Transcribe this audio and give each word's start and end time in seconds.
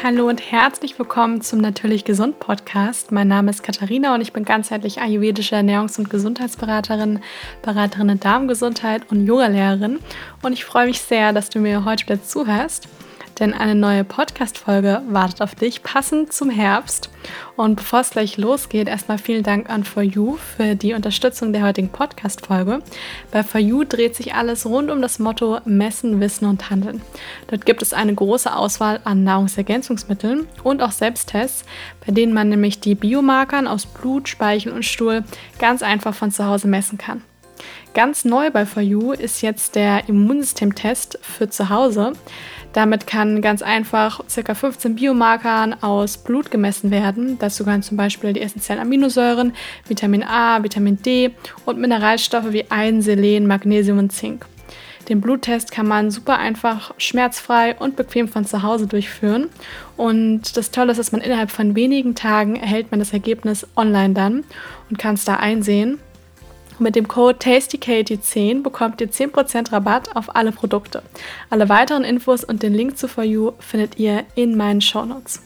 Hallo 0.00 0.28
und 0.28 0.52
herzlich 0.52 0.96
willkommen 0.96 1.40
zum 1.40 1.60
Natürlich 1.60 2.04
Gesund 2.04 2.38
Podcast. 2.38 3.10
Mein 3.10 3.26
Name 3.26 3.50
ist 3.50 3.64
Katharina 3.64 4.14
und 4.14 4.20
ich 4.20 4.32
bin 4.32 4.44
ganzheitlich 4.44 5.00
ayurvedische 5.00 5.56
Ernährungs- 5.56 5.98
und 5.98 6.08
Gesundheitsberaterin, 6.08 7.18
Beraterin 7.62 8.10
in 8.10 8.20
Darmgesundheit 8.20 9.10
und 9.10 9.26
Yogalehrerin. 9.26 9.98
Und 10.42 10.52
ich 10.52 10.64
freue 10.64 10.86
mich 10.86 11.00
sehr, 11.00 11.32
dass 11.32 11.50
du 11.50 11.58
mir 11.58 11.84
heute 11.84 12.04
wieder 12.04 12.22
zuhörst 12.22 12.86
denn 13.40 13.54
eine 13.54 13.74
neue 13.74 14.04
Podcast-Folge 14.04 15.02
wartet 15.08 15.42
auf 15.42 15.54
dich, 15.54 15.82
passend 15.82 16.32
zum 16.32 16.50
Herbst. 16.50 17.10
Und 17.56 17.76
bevor 17.76 18.00
es 18.00 18.10
gleich 18.10 18.36
losgeht, 18.36 18.88
erstmal 18.88 19.18
vielen 19.18 19.42
Dank 19.42 19.70
an 19.70 19.84
For 19.84 20.02
You 20.02 20.36
für 20.36 20.74
die 20.74 20.94
Unterstützung 20.94 21.52
der 21.52 21.62
heutigen 21.62 21.88
Podcast-Folge. 21.88 22.80
Bei 23.30 23.42
For 23.42 23.60
You 23.60 23.84
dreht 23.84 24.16
sich 24.16 24.34
alles 24.34 24.66
rund 24.66 24.90
um 24.90 25.02
das 25.02 25.18
Motto 25.18 25.60
Messen, 25.64 26.20
Wissen 26.20 26.46
und 26.46 26.70
Handeln. 26.70 27.02
Dort 27.48 27.66
gibt 27.66 27.82
es 27.82 27.92
eine 27.92 28.14
große 28.14 28.54
Auswahl 28.54 29.00
an 29.04 29.24
Nahrungsergänzungsmitteln 29.24 30.46
und 30.62 30.82
auch 30.82 30.92
Selbsttests, 30.92 31.64
bei 32.06 32.12
denen 32.12 32.32
man 32.32 32.48
nämlich 32.48 32.80
die 32.80 32.94
Biomarkern 32.94 33.66
aus 33.66 33.86
Blut, 33.86 34.28
Speichel 34.28 34.72
und 34.72 34.84
Stuhl 34.84 35.24
ganz 35.58 35.82
einfach 35.82 36.14
von 36.14 36.30
zu 36.30 36.46
Hause 36.46 36.68
messen 36.68 36.98
kann. 36.98 37.22
Ganz 37.94 38.24
neu 38.24 38.50
bei 38.50 38.66
For 38.66 38.82
You 38.82 39.12
ist 39.12 39.42
jetzt 39.42 39.74
der 39.74 40.08
Immunsystemtest 40.08 41.18
für 41.20 41.48
zu 41.50 41.68
Hause. 41.68 42.12
Damit 42.72 43.06
kann 43.06 43.42
ganz 43.42 43.62
einfach 43.62 44.20
ca. 44.32 44.54
15 44.54 44.94
Biomarkern 44.94 45.82
aus 45.82 46.18
Blut 46.18 46.50
gemessen 46.50 46.90
werden. 46.90 47.38
Dazu 47.38 47.64
gehören 47.64 47.82
zum 47.82 47.96
Beispiel 47.96 48.32
die 48.32 48.42
essentiellen 48.42 48.82
Aminosäuren, 48.82 49.52
Vitamin 49.86 50.22
A, 50.22 50.62
Vitamin 50.62 51.00
D 51.02 51.30
und 51.64 51.78
Mineralstoffe 51.78 52.52
wie 52.52 52.70
Eisen, 52.70 53.02
Selen, 53.02 53.46
Magnesium 53.46 53.98
und 53.98 54.12
Zink. 54.12 54.46
Den 55.08 55.22
Bluttest 55.22 55.72
kann 55.72 55.86
man 55.86 56.10
super 56.10 56.38
einfach, 56.38 56.92
schmerzfrei 56.98 57.74
und 57.76 57.96
bequem 57.96 58.28
von 58.28 58.44
zu 58.44 58.62
Hause 58.62 58.86
durchführen. 58.86 59.48
Und 59.96 60.56
das 60.56 60.70
Tolle 60.70 60.92
ist, 60.92 60.98
dass 60.98 61.12
man 61.12 61.22
innerhalb 61.22 61.50
von 61.50 61.74
wenigen 61.74 62.14
Tagen 62.14 62.56
erhält 62.56 62.90
man 62.90 63.00
das 63.00 63.14
Ergebnis 63.14 63.66
online 63.74 64.12
dann 64.12 64.44
und 64.90 64.98
kann 64.98 65.14
es 65.14 65.24
da 65.24 65.36
einsehen. 65.36 65.98
Mit 66.80 66.94
dem 66.94 67.08
Code 67.08 67.38
TastyKatie10 67.38 68.62
bekommt 68.62 69.00
ihr 69.00 69.10
10% 69.10 69.72
Rabatt 69.72 70.14
auf 70.14 70.36
alle 70.36 70.52
Produkte. 70.52 71.02
Alle 71.50 71.68
weiteren 71.68 72.04
Infos 72.04 72.44
und 72.44 72.62
den 72.62 72.72
Link 72.72 72.96
zu 72.96 73.08
For 73.08 73.24
You 73.24 73.52
findet 73.58 73.98
ihr 73.98 74.24
in 74.36 74.56
meinen 74.56 74.80
Shownotes. 74.80 75.42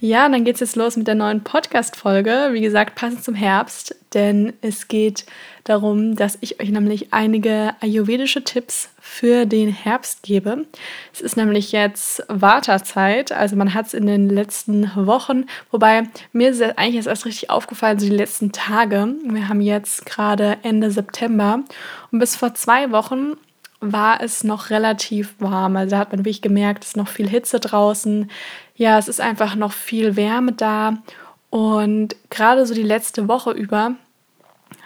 Ja, 0.00 0.28
dann 0.28 0.44
geht's 0.44 0.60
jetzt 0.60 0.76
los 0.76 0.96
mit 0.96 1.08
der 1.08 1.14
neuen 1.14 1.42
Podcast-Folge. 1.42 2.50
Wie 2.52 2.60
gesagt, 2.60 2.94
passend 2.94 3.24
zum 3.24 3.34
Herbst, 3.34 3.96
denn 4.12 4.52
es 4.60 4.86
geht 4.86 5.24
darum, 5.68 6.16
dass 6.16 6.38
ich 6.40 6.60
euch 6.60 6.70
nämlich 6.70 7.12
einige 7.12 7.74
ayurvedische 7.80 8.44
Tipps 8.44 8.90
für 9.00 9.46
den 9.46 9.68
Herbst 9.68 10.22
gebe. 10.22 10.66
Es 11.12 11.20
ist 11.20 11.36
nämlich 11.36 11.72
jetzt 11.72 12.22
Wartezeit, 12.28 13.32
also 13.32 13.56
man 13.56 13.74
hat 13.74 13.86
es 13.86 13.94
in 13.94 14.06
den 14.06 14.28
letzten 14.28 14.90
Wochen, 14.94 15.46
wobei 15.70 16.04
mir 16.32 16.50
ist 16.50 16.62
eigentlich 16.62 17.06
erst 17.06 17.26
richtig 17.26 17.50
aufgefallen, 17.50 17.98
so 17.98 18.06
die 18.06 18.16
letzten 18.16 18.52
Tage. 18.52 19.14
Wir 19.24 19.48
haben 19.48 19.60
jetzt 19.60 20.06
gerade 20.06 20.58
Ende 20.62 20.90
September 20.90 21.60
und 22.10 22.18
bis 22.18 22.36
vor 22.36 22.54
zwei 22.54 22.90
Wochen 22.90 23.34
war 23.80 24.20
es 24.20 24.44
noch 24.44 24.70
relativ 24.70 25.34
warm. 25.38 25.76
Also 25.76 25.92
da 25.92 25.98
hat 25.98 26.10
man 26.10 26.20
wirklich 26.20 26.42
gemerkt, 26.42 26.84
es 26.84 26.90
ist 26.90 26.96
noch 26.96 27.08
viel 27.08 27.28
Hitze 27.28 27.60
draußen. 27.60 28.30
Ja, 28.74 28.98
es 28.98 29.08
ist 29.08 29.20
einfach 29.20 29.54
noch 29.54 29.72
viel 29.72 30.16
Wärme 30.16 30.52
da. 30.52 30.98
Und 31.50 32.16
gerade 32.30 32.66
so 32.66 32.74
die 32.74 32.82
letzte 32.82 33.28
Woche 33.28 33.52
über 33.52 33.94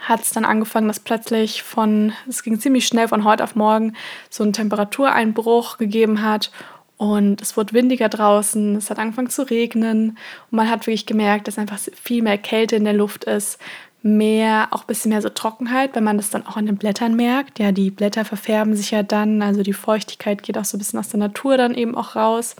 hat 0.01 0.21
es 0.21 0.31
dann 0.31 0.45
angefangen, 0.45 0.87
dass 0.87 0.99
plötzlich 0.99 1.63
von, 1.63 2.13
es 2.27 2.43
ging 2.43 2.59
ziemlich 2.59 2.87
schnell 2.87 3.07
von 3.07 3.23
heute 3.23 3.43
auf 3.43 3.55
morgen, 3.55 3.95
so 4.29 4.43
einen 4.43 4.53
Temperatureinbruch 4.53 5.77
gegeben 5.77 6.21
hat. 6.21 6.51
Und 6.97 7.41
es 7.41 7.57
wurde 7.57 7.73
windiger 7.73 8.07
draußen, 8.07 8.75
es 8.75 8.89
hat 8.89 8.99
angefangen 8.99 9.29
zu 9.29 9.43
regnen 9.49 10.17
und 10.51 10.55
man 10.55 10.69
hat 10.69 10.81
wirklich 10.81 11.05
gemerkt, 11.05 11.47
dass 11.47 11.57
einfach 11.57 11.79
viel 12.01 12.21
mehr 12.21 12.37
Kälte 12.37 12.75
in 12.75 12.85
der 12.85 12.93
Luft 12.93 13.23
ist 13.25 13.59
mehr, 14.03 14.67
auch 14.71 14.81
ein 14.81 14.87
bisschen 14.87 15.09
mehr 15.09 15.21
so 15.21 15.29
Trockenheit, 15.29 15.95
wenn 15.95 16.03
man 16.03 16.17
das 16.17 16.29
dann 16.29 16.45
auch 16.45 16.57
an 16.57 16.65
den 16.65 16.75
Blättern 16.75 17.15
merkt. 17.15 17.57
Ja, 17.57 17.71
die 17.71 17.89
Blätter 17.89 18.25
verfärben 18.25 18.75
sich 18.75 18.91
ja 18.91 19.01
dann, 19.01 19.41
also 19.41 19.63
die 19.63 19.73
Feuchtigkeit 19.73 20.43
geht 20.43 20.57
auch 20.57 20.65
so 20.65 20.75
ein 20.77 20.79
bisschen 20.79 20.99
aus 20.99 21.07
der 21.07 21.19
Natur 21.19 21.57
dann 21.57 21.73
eben 21.73 21.95
auch 21.95 22.15
raus. 22.15 22.55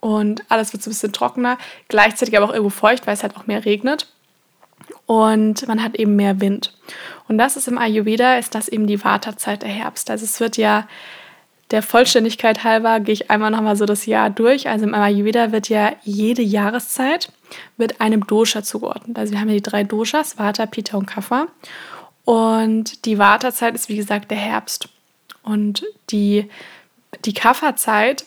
Und 0.00 0.42
alles 0.50 0.72
wird 0.72 0.82
so 0.82 0.90
ein 0.90 0.92
bisschen 0.92 1.12
trockener, 1.12 1.56
gleichzeitig 1.88 2.36
aber 2.36 2.46
auch 2.46 2.52
irgendwo 2.52 2.70
feucht, 2.70 3.06
weil 3.06 3.14
es 3.14 3.22
halt 3.22 3.36
auch 3.36 3.46
mehr 3.46 3.64
regnet. 3.64 4.12
Und 5.06 5.66
man 5.66 5.82
hat 5.82 5.96
eben 5.96 6.16
mehr 6.16 6.40
Wind. 6.40 6.74
Und 7.28 7.38
das 7.38 7.56
ist 7.56 7.68
im 7.68 7.78
Ayurveda, 7.78 8.38
ist 8.38 8.54
das 8.54 8.68
eben 8.68 8.86
die 8.86 9.02
Vata-Zeit 9.02 9.62
der 9.62 9.70
Herbst. 9.70 10.10
Also 10.10 10.24
es 10.24 10.40
wird 10.40 10.56
ja 10.56 10.86
der 11.70 11.82
Vollständigkeit 11.82 12.64
halber 12.64 13.00
gehe 13.00 13.14
ich 13.14 13.30
einmal 13.30 13.50
nochmal 13.50 13.76
so 13.76 13.86
das 13.86 14.04
Jahr 14.04 14.28
durch. 14.28 14.68
Also 14.68 14.84
im 14.84 14.94
Ayurveda 14.94 15.52
wird 15.52 15.68
ja 15.70 15.92
jede 16.02 16.42
Jahreszeit 16.42 17.32
wird 17.76 18.00
einem 18.00 18.26
Dosha 18.26 18.62
zugeordnet. 18.62 19.18
Also 19.18 19.32
wir 19.32 19.40
haben 19.40 19.48
ja 19.48 19.54
die 19.54 19.62
drei 19.62 19.84
Doshas, 19.84 20.38
Vata, 20.38 20.66
Pitta 20.66 20.96
und 20.96 21.06
Kapha. 21.06 21.46
Und 22.24 23.04
die 23.04 23.18
Vata-Zeit 23.18 23.74
ist 23.74 23.88
wie 23.88 23.96
gesagt 23.96 24.30
der 24.30 24.38
Herbst. 24.38 24.88
Und 25.42 25.84
die, 26.10 26.48
die 27.24 27.32
Kapha-Zeit 27.32 28.24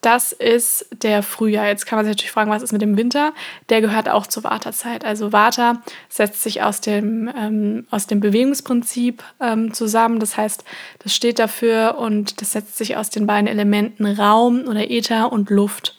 das 0.00 0.32
ist 0.32 0.86
der 1.02 1.22
Frühjahr. 1.22 1.66
Jetzt 1.66 1.86
kann 1.86 1.96
man 1.96 2.04
sich 2.04 2.12
natürlich 2.12 2.32
fragen, 2.32 2.50
was 2.50 2.62
ist 2.62 2.72
mit 2.72 2.82
dem 2.82 2.96
Winter? 2.96 3.32
Der 3.68 3.80
gehört 3.80 4.08
auch 4.08 4.26
zur 4.26 4.44
Vata-Zeit. 4.44 5.04
Also 5.04 5.32
Vata 5.32 5.82
setzt 6.08 6.42
sich 6.42 6.62
aus 6.62 6.80
dem, 6.80 7.30
ähm, 7.36 7.86
aus 7.90 8.06
dem 8.06 8.20
Bewegungsprinzip 8.20 9.22
ähm, 9.40 9.72
zusammen. 9.72 10.20
Das 10.20 10.36
heißt, 10.36 10.64
das 11.00 11.14
steht 11.14 11.38
dafür 11.38 11.96
und 11.98 12.40
das 12.40 12.52
setzt 12.52 12.76
sich 12.76 12.96
aus 12.96 13.10
den 13.10 13.26
beiden 13.26 13.46
Elementen 13.46 14.06
Raum 14.06 14.64
oder 14.66 14.90
Äther 14.90 15.32
und 15.32 15.50
Luft. 15.50 15.96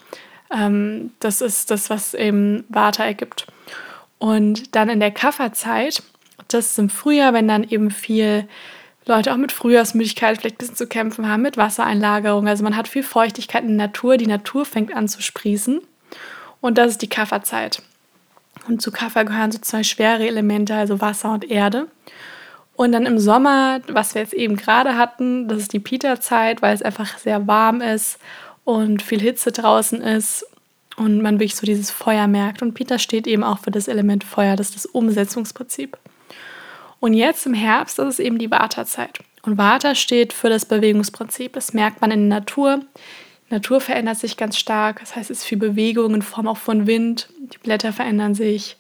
Ähm, 0.52 1.12
das 1.20 1.42
ist 1.42 1.72
das, 1.72 1.90
was 1.90 2.14
eben 2.14 2.64
Vata 2.70 3.04
ergibt. 3.04 3.48
Und 4.20 4.76
dann 4.76 4.90
in 4.90 5.00
der 5.00 5.12
Kapha-Zeit, 5.12 6.02
das 6.48 6.72
ist 6.72 6.80
im 6.80 6.90
Frühjahr, 6.90 7.34
wenn 7.34 7.48
dann 7.48 7.64
eben 7.64 7.92
viel 7.92 8.48
Leute 9.08 9.32
auch 9.32 9.38
mit 9.38 9.52
Frühjahrsmüdigkeit 9.52 10.38
vielleicht 10.38 10.56
ein 10.56 10.60
bisschen 10.60 10.76
zu 10.76 10.88
kämpfen 10.88 11.28
haben, 11.28 11.42
mit 11.42 11.58
Wassereinlagerung. 11.58 12.48
Also 12.48 12.64
man 12.64 12.76
hat 12.76 12.88
viel 12.88 13.04
Feuchtigkeit 13.04 13.64
in 13.64 13.78
der 13.78 13.88
Natur. 13.88 14.18
Die 14.18 14.28
Natur 14.28 14.66
fängt 14.66 14.96
an 14.96 15.08
zu 15.08 15.22
sprießen. 15.22 15.82
Und 16.62 16.78
das 16.78 16.92
ist 16.92 17.02
die 17.02 17.10
Kafferzeit. 17.10 17.82
Und 18.68 18.82
zu 18.82 18.92
Kaffer 18.92 19.26
gehören 19.26 19.52
so 19.52 19.60
zwei 19.60 19.84
schwere 19.84 20.28
Elemente, 20.28 20.76
also 20.76 21.00
Wasser 21.00 21.32
und 21.32 21.50
Erde. 21.50 21.88
Und 22.76 22.92
dann 22.92 23.06
im 23.06 23.18
Sommer, 23.18 23.82
was 23.88 24.14
wir 24.14 24.22
jetzt 24.22 24.34
eben 24.34 24.56
gerade 24.56 24.98
hatten, 24.98 25.48
das 25.48 25.60
ist 25.60 25.74
die 25.74 25.80
Pita-Zeit, 25.80 26.62
weil 26.62 26.76
es 26.76 26.84
einfach 26.84 27.18
sehr 27.18 27.48
warm 27.48 27.82
ist 27.82 28.20
und 28.66 29.02
viel 29.02 29.20
Hitze 29.20 29.52
draußen 29.52 30.02
ist 30.02 30.46
und 30.96 31.22
man 31.22 31.36
wirklich 31.40 31.56
so 31.56 31.66
dieses 31.66 31.90
Feuer 31.90 32.28
merkt. 32.28 32.62
Und 32.62 32.74
Pita 32.74 33.00
steht 33.00 33.26
eben 33.26 33.44
auch 33.44 33.60
für 33.60 33.72
das 33.72 33.88
Element 33.88 34.24
Feuer, 34.24 34.56
das 34.56 34.70
ist 34.70 34.76
das 34.76 34.86
Umsetzungsprinzip. 34.86 35.98
Und 37.00 37.14
jetzt 37.14 37.46
im 37.46 37.54
Herbst, 37.54 38.00
ist 38.00 38.20
eben 38.20 38.38
die 38.38 38.52
Vata-Zeit. 38.52 39.20
Und 39.44 39.58
Vata 39.58 39.96
steht 39.96 40.34
für 40.34 40.50
das 40.50 40.66
Bewegungsprinzip. 40.66 41.54
Das 41.54 41.74
merkt 41.74 42.02
man 42.02 42.12
in 42.12 42.30
der 42.30 42.40
Natur. 42.40 42.82
Die 43.50 43.54
Natur 43.54 43.80
verändert 43.80 44.18
sich 44.18 44.36
ganz 44.36 44.58
stark. 44.58 45.00
Das 45.00 45.16
heißt, 45.16 45.32
es 45.32 45.40
ist 45.40 45.46
viel 45.46 45.58
Bewegung 45.58 46.16
in 46.16 46.22
Form 46.22 46.48
auch 46.48 46.58
von 46.58 46.88
Wind. 46.88 47.30
Die 47.40 47.58
Blätter 47.60 47.94
verändern 47.94 48.36
sich. 48.36 48.78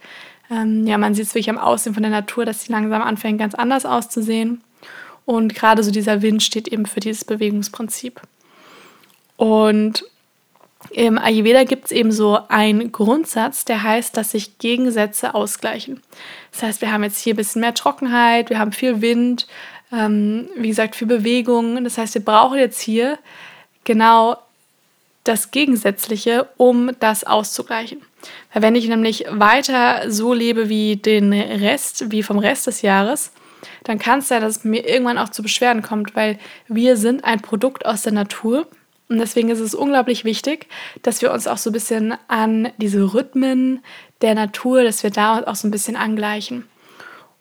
Ähm, 0.49 0.85
ja, 0.87 0.97
man 0.97 1.13
sieht 1.13 1.25
es 1.25 1.35
wirklich 1.35 1.49
am 1.49 1.57
Aussehen 1.57 1.93
von 1.93 2.03
der 2.03 2.11
Natur, 2.11 2.45
dass 2.45 2.63
sie 2.63 2.71
langsam 2.71 3.01
anfängt, 3.01 3.39
ganz 3.39 3.55
anders 3.55 3.85
auszusehen. 3.85 4.61
Und 5.25 5.53
gerade 5.53 5.83
so 5.83 5.91
dieser 5.91 6.21
Wind 6.21 6.41
steht 6.41 6.67
eben 6.67 6.85
für 6.85 6.99
dieses 6.99 7.25
Bewegungsprinzip. 7.25 8.21
Und 9.35 10.05
im 10.91 11.17
Ayurveda 11.17 11.63
gibt 11.63 11.85
es 11.85 11.91
eben 11.91 12.11
so 12.11 12.39
einen 12.47 12.91
Grundsatz, 12.91 13.65
der 13.65 13.83
heißt, 13.83 14.15
dass 14.15 14.31
sich 14.31 14.57
Gegensätze 14.57 15.35
ausgleichen. 15.35 16.01
Das 16.51 16.63
heißt, 16.63 16.81
wir 16.81 16.91
haben 16.91 17.03
jetzt 17.03 17.19
hier 17.19 17.33
ein 17.33 17.37
bisschen 17.37 17.61
mehr 17.61 17.73
Trockenheit, 17.73 18.49
wir 18.49 18.59
haben 18.59 18.71
viel 18.71 19.01
Wind, 19.01 19.47
ähm, 19.91 20.49
wie 20.55 20.69
gesagt, 20.69 20.95
viel 20.95 21.07
Bewegung. 21.07 21.83
Das 21.83 21.97
heißt, 21.97 22.13
wir 22.15 22.25
brauchen 22.25 22.57
jetzt 22.57 22.81
hier 22.81 23.17
genau 23.83 24.37
das 25.23 25.51
Gegensätzliche, 25.51 26.47
um 26.57 26.91
das 26.99 27.23
auszugleichen. 27.23 28.01
Weil 28.53 28.61
wenn 28.61 28.75
ich 28.75 28.87
nämlich 28.87 29.25
weiter 29.29 30.09
so 30.09 30.33
lebe 30.33 30.69
wie 30.69 30.95
den 30.95 31.33
Rest, 31.33 32.11
wie 32.11 32.23
vom 32.23 32.39
Rest 32.39 32.67
des 32.67 32.81
Jahres, 32.81 33.31
dann 33.83 33.99
kann 33.99 34.19
es 34.19 34.29
ja, 34.29 34.39
dass 34.39 34.57
es 34.57 34.63
mir 34.63 34.87
irgendwann 34.87 35.17
auch 35.17 35.29
zu 35.29 35.41
Beschwerden 35.41 35.81
kommt, 35.81 36.15
weil 36.15 36.37
wir 36.67 36.97
sind 36.97 37.23
ein 37.23 37.41
Produkt 37.41 37.85
aus 37.85 38.03
der 38.03 38.13
Natur 38.13 38.67
und 39.09 39.19
deswegen 39.19 39.49
ist 39.49 39.59
es 39.59 39.73
unglaublich 39.73 40.25
wichtig, 40.25 40.67
dass 41.01 41.21
wir 41.21 41.31
uns 41.31 41.47
auch 41.47 41.57
so 41.57 41.69
ein 41.69 41.73
bisschen 41.73 42.15
an 42.27 42.69
diese 42.77 43.13
Rhythmen 43.13 43.79
der 44.21 44.35
Natur, 44.35 44.83
dass 44.83 45.03
wir 45.03 45.11
da 45.11 45.43
auch 45.43 45.55
so 45.55 45.67
ein 45.67 45.71
bisschen 45.71 45.95
angleichen. 45.95 46.65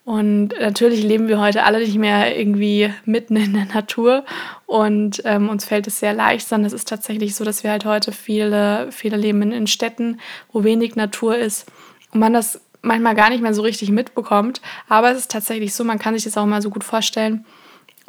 Und 0.05 0.51
natürlich 0.61 1.03
leben 1.03 1.27
wir 1.27 1.41
heute 1.41 1.65
alle 1.65 1.81
nicht 1.81 1.99
mehr 1.99 2.39
irgendwie 2.39 2.95
mitten 3.05 3.35
in 3.35 3.55
der 3.55 3.65
Natur 3.65 4.25
und 4.67 5.21
ähm, 5.25 5.49
uns 5.49 5.65
fällt 5.65 5.89
es 5.89 5.99
sehr 5.99 6.13
leicht, 6.13 6.47
sondern 6.47 6.67
es 6.67 6.73
ist 6.73 6.89
tatsächlich 6.89 7.35
so, 7.35 7.45
dass 7.45 7.65
wir 7.65 7.73
halt 7.73 7.85
heute 7.85 8.13
viele, 8.13 8.93
viele 8.93 9.17
leben 9.17 9.43
in, 9.43 9.51
in 9.51 9.67
Städten, 9.67 10.21
wo 10.53 10.63
wenig 10.63 10.95
Natur 10.95 11.37
ist 11.37 11.67
und 12.13 12.21
man 12.21 12.33
das 12.33 12.61
manchmal 12.83 13.17
gar 13.17 13.31
nicht 13.31 13.43
mehr 13.43 13.53
so 13.53 13.63
richtig 13.63 13.91
mitbekommt. 13.91 14.61
Aber 14.89 15.11
es 15.11 15.19
ist 15.19 15.31
tatsächlich 15.33 15.75
so, 15.75 15.83
man 15.83 15.99
kann 15.99 16.15
sich 16.15 16.23
das 16.23 16.37
auch 16.37 16.47
mal 16.47 16.63
so 16.63 16.71
gut 16.71 16.85
vorstellen, 16.85 17.45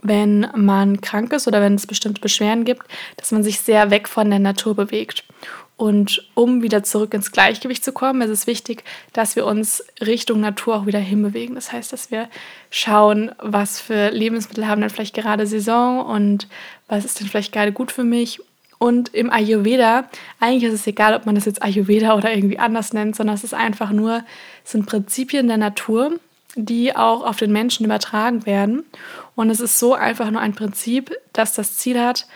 wenn 0.03 0.47
man 0.55 1.01
krank 1.01 1.33
ist 1.33 1.47
oder 1.47 1.61
wenn 1.61 1.75
es 1.75 1.87
bestimmte 1.87 2.21
Beschwerden 2.21 2.65
gibt, 2.65 2.83
dass 3.17 3.31
man 3.31 3.43
sich 3.43 3.59
sehr 3.59 3.89
weg 3.89 4.07
von 4.07 4.29
der 4.29 4.39
Natur 4.39 4.75
bewegt. 4.75 5.23
Und 5.77 6.27
um 6.33 6.63
wieder 6.63 6.81
zurück 6.81 7.13
ins 7.13 7.31
Gleichgewicht 7.31 7.83
zu 7.83 7.91
kommen, 7.91 8.21
ist 8.21 8.31
es 8.31 8.47
wichtig, 8.47 8.83
dass 9.13 9.35
wir 9.35 9.45
uns 9.45 9.83
Richtung 10.01 10.39
Natur 10.39 10.75
auch 10.75 10.85
wieder 10.87 10.99
hinbewegen. 10.99 11.53
Das 11.53 11.71
heißt, 11.71 11.93
dass 11.93 12.09
wir 12.09 12.29
schauen, 12.71 13.31
was 13.37 13.79
für 13.79 14.09
Lebensmittel 14.09 14.67
haben 14.67 14.81
denn 14.81 14.89
vielleicht 14.89 15.13
gerade 15.13 15.45
Saison 15.45 16.03
und 16.03 16.47
was 16.87 17.05
ist 17.05 17.19
denn 17.19 17.27
vielleicht 17.27 17.53
gerade 17.53 17.71
gut 17.71 17.91
für 17.91 18.03
mich. 18.03 18.39
Und 18.79 19.13
im 19.13 19.29
Ayurveda, 19.29 20.09
eigentlich 20.39 20.63
ist 20.63 20.79
es 20.81 20.87
egal, 20.87 21.15
ob 21.15 21.27
man 21.27 21.35
das 21.35 21.45
jetzt 21.45 21.61
Ayurveda 21.61 22.15
oder 22.15 22.33
irgendwie 22.33 22.59
anders 22.59 22.93
nennt, 22.93 23.15
sondern 23.15 23.35
es 23.35 23.43
ist 23.43 23.53
einfach 23.53 23.91
nur, 23.91 24.23
es 24.63 24.71
sind 24.71 24.87
Prinzipien 24.87 25.47
der 25.47 25.57
Natur, 25.57 26.19
die 26.65 26.95
auch 26.95 27.23
auf 27.23 27.37
den 27.37 27.51
Menschen 27.51 27.85
übertragen 27.85 28.45
werden. 28.45 28.83
Und 29.35 29.49
es 29.49 29.59
ist 29.59 29.77
so 29.79 29.93
einfach 29.93 30.31
nur 30.31 30.41
ein 30.41 30.55
Prinzip, 30.55 31.15
das 31.33 31.53
das 31.53 31.77
Ziel 31.77 31.99
hat, 31.99 32.27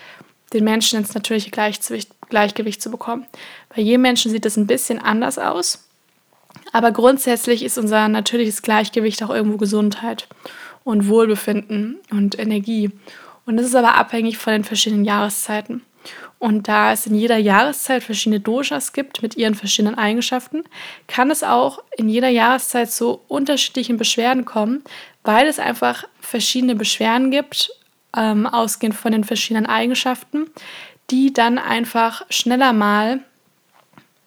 den 0.52 0.64
Menschen 0.64 0.98
ins 0.98 1.14
natürliche 1.14 1.50
Gleichgewicht, 1.50 2.82
zu 2.82 2.90
bekommen. 2.90 3.26
Bei 3.74 3.82
jedem 3.82 4.02
Menschen 4.02 4.30
sieht 4.30 4.46
es 4.46 4.56
ein 4.56 4.66
bisschen 4.66 4.98
anders 4.98 5.38
aus, 5.38 5.88
aber 6.72 6.92
grundsätzlich 6.92 7.64
ist 7.64 7.78
unser 7.78 8.08
natürliches 8.08 8.62
Gleichgewicht 8.62 9.22
auch 9.22 9.30
irgendwo 9.30 9.56
Gesundheit 9.56 10.28
und 10.84 11.08
Wohlbefinden 11.08 11.98
und 12.10 12.38
Energie. 12.38 12.90
Und 13.46 13.56
das 13.56 13.66
ist 13.66 13.74
aber 13.74 13.96
abhängig 13.96 14.38
von 14.38 14.52
den 14.52 14.64
verschiedenen 14.64 15.04
Jahreszeiten. 15.04 15.82
Und 16.42 16.66
da 16.66 16.90
es 16.92 17.06
in 17.06 17.14
jeder 17.14 17.36
Jahreszeit 17.36 18.02
verschiedene 18.02 18.40
Doshas 18.40 18.92
gibt 18.92 19.22
mit 19.22 19.36
ihren 19.36 19.54
verschiedenen 19.54 19.94
Eigenschaften, 19.94 20.64
kann 21.06 21.30
es 21.30 21.44
auch 21.44 21.84
in 21.96 22.08
jeder 22.08 22.30
Jahreszeit 22.30 22.90
zu 22.90 23.20
unterschiedlichen 23.28 23.96
Beschwerden 23.96 24.44
kommen, 24.44 24.82
weil 25.22 25.46
es 25.46 25.60
einfach 25.60 26.02
verschiedene 26.18 26.74
Beschwerden 26.74 27.30
gibt 27.30 27.70
ähm, 28.16 28.48
ausgehend 28.48 28.96
von 28.96 29.12
den 29.12 29.22
verschiedenen 29.22 29.66
Eigenschaften, 29.66 30.50
die 31.12 31.32
dann 31.32 31.58
einfach 31.58 32.26
schneller 32.28 32.72
mal, 32.72 33.20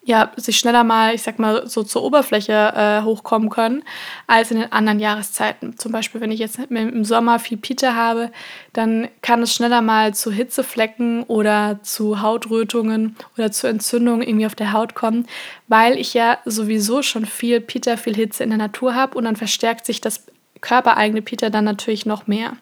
ja, 0.07 0.31
sich 0.36 0.60
schneller 0.60 0.84
mal, 0.84 1.16
ich 1.16 1.24
sag 1.24 1.40
mal, 1.40 1.68
so 1.68 1.81
zur 1.81 2.04
Oberfläche 2.04 2.54
äh, 2.54 3.02
hochkommen 3.02 3.50
können, 3.50 3.84
als 4.28 4.52
in 4.52 4.60
den 4.60 4.72
anderen 4.72 5.00
Jahreszeiten. 5.00 5.80
Zum 5.80 5.92
Beispiel, 5.92 6.22
wenn 6.22 6.31
ich 6.31 6.40
jetzt 6.40 6.60
im 6.60 7.04
Sommer 7.04 7.40
viel 7.40 7.57
Pite 7.57 7.96
habe, 7.96 8.31
dann 8.72 9.10
kann 9.24 9.42
es 9.42 9.56
schneller 9.56 9.81
mal 9.81 10.13
zu 10.13 10.31
Hitzeflecken 10.31 11.24
oder 11.24 11.80
zu 11.81 12.22
Hautrötungen 12.22 13.16
oder 13.36 13.52
zu 13.52 13.66
Entzündungen 13.68 14.22
irgendwie 14.22 14.46
auf 14.46 14.54
der 14.54 14.74
Haut 14.74 14.94
kommen, 14.94 15.25
weil 15.68 15.98
ich 15.98 16.13
ja 16.13 16.38
sowieso 16.46 17.02
schon 17.02 17.25
viel 17.25 17.60
Pita, 17.60 17.98
viel 17.98 18.16
Hitze 18.16 18.44
in 18.44 18.50
der 18.50 18.60
Natur 18.60 18.94
habe 18.94 19.18
und 19.18 19.25
dann 19.25 19.36
verstärkt 19.36 19.88
sich 19.88 20.02
das 20.02 20.28
körpereigene 20.62 21.24
Pita 21.24 21.50
dann 21.50 21.66
natürlich 21.66 22.06
noch 22.06 22.28
mehr. 22.28 22.54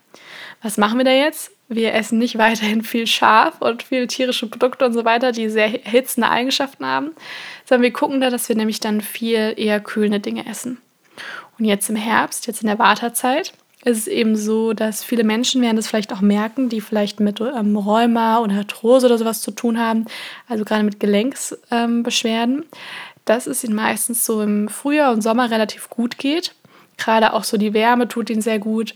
Was 0.61 0.77
machen 0.77 0.97
wir 0.97 1.05
da 1.05 1.11
jetzt? 1.11 1.52
Wir 1.69 1.93
essen 1.93 2.19
nicht 2.19 2.37
weiterhin 2.37 2.83
viel 2.83 3.07
Schaf 3.07 3.61
und 3.61 3.83
viel 3.83 4.07
tierische 4.07 4.47
Produkte 4.47 4.85
und 4.85 4.93
so 4.93 5.05
weiter, 5.05 5.31
die 5.31 5.49
sehr 5.49 5.67
hitzende 5.67 6.29
Eigenschaften 6.29 6.85
haben, 6.85 7.11
sondern 7.65 7.83
wir 7.83 7.93
gucken 7.93 8.21
da, 8.21 8.29
dass 8.29 8.49
wir 8.49 8.55
nämlich 8.55 8.79
dann 8.79 9.01
viel 9.01 9.53
eher 9.57 9.79
kühlende 9.79 10.19
Dinge 10.19 10.45
essen. 10.45 10.79
Und 11.57 11.65
jetzt 11.65 11.89
im 11.89 11.95
Herbst, 11.95 12.47
jetzt 12.47 12.61
in 12.61 12.67
der 12.67 12.79
Wartezeit, 12.79 13.53
ist 13.85 13.97
es 13.97 14.07
eben 14.07 14.35
so, 14.35 14.73
dass 14.73 15.03
viele 15.03 15.23
Menschen 15.23 15.61
werden 15.61 15.75
das 15.75 15.87
vielleicht 15.87 16.13
auch 16.13 16.21
merken, 16.21 16.69
die 16.69 16.81
vielleicht 16.81 17.19
mit 17.19 17.41
ähm, 17.41 17.75
Rheuma 17.75 18.39
oder 18.39 18.55
Arthrose 18.55 19.07
oder 19.07 19.17
sowas 19.17 19.41
zu 19.41 19.51
tun 19.51 19.77
haben, 19.77 20.05
also 20.47 20.63
gerade 20.63 20.83
mit 20.83 20.99
Gelenksbeschwerden, 20.99 22.57
ähm, 22.59 22.65
dass 23.25 23.47
es 23.47 23.63
ihnen 23.63 23.75
meistens 23.75 24.25
so 24.25 24.41
im 24.41 24.69
Frühjahr 24.69 25.11
und 25.11 25.21
Sommer 25.21 25.51
relativ 25.51 25.89
gut 25.89 26.17
geht. 26.17 26.55
Gerade 26.97 27.33
auch 27.33 27.43
so 27.43 27.57
die 27.57 27.73
Wärme 27.73 28.07
tut 28.07 28.29
ihnen 28.29 28.41
sehr 28.41 28.59
gut. 28.59 28.95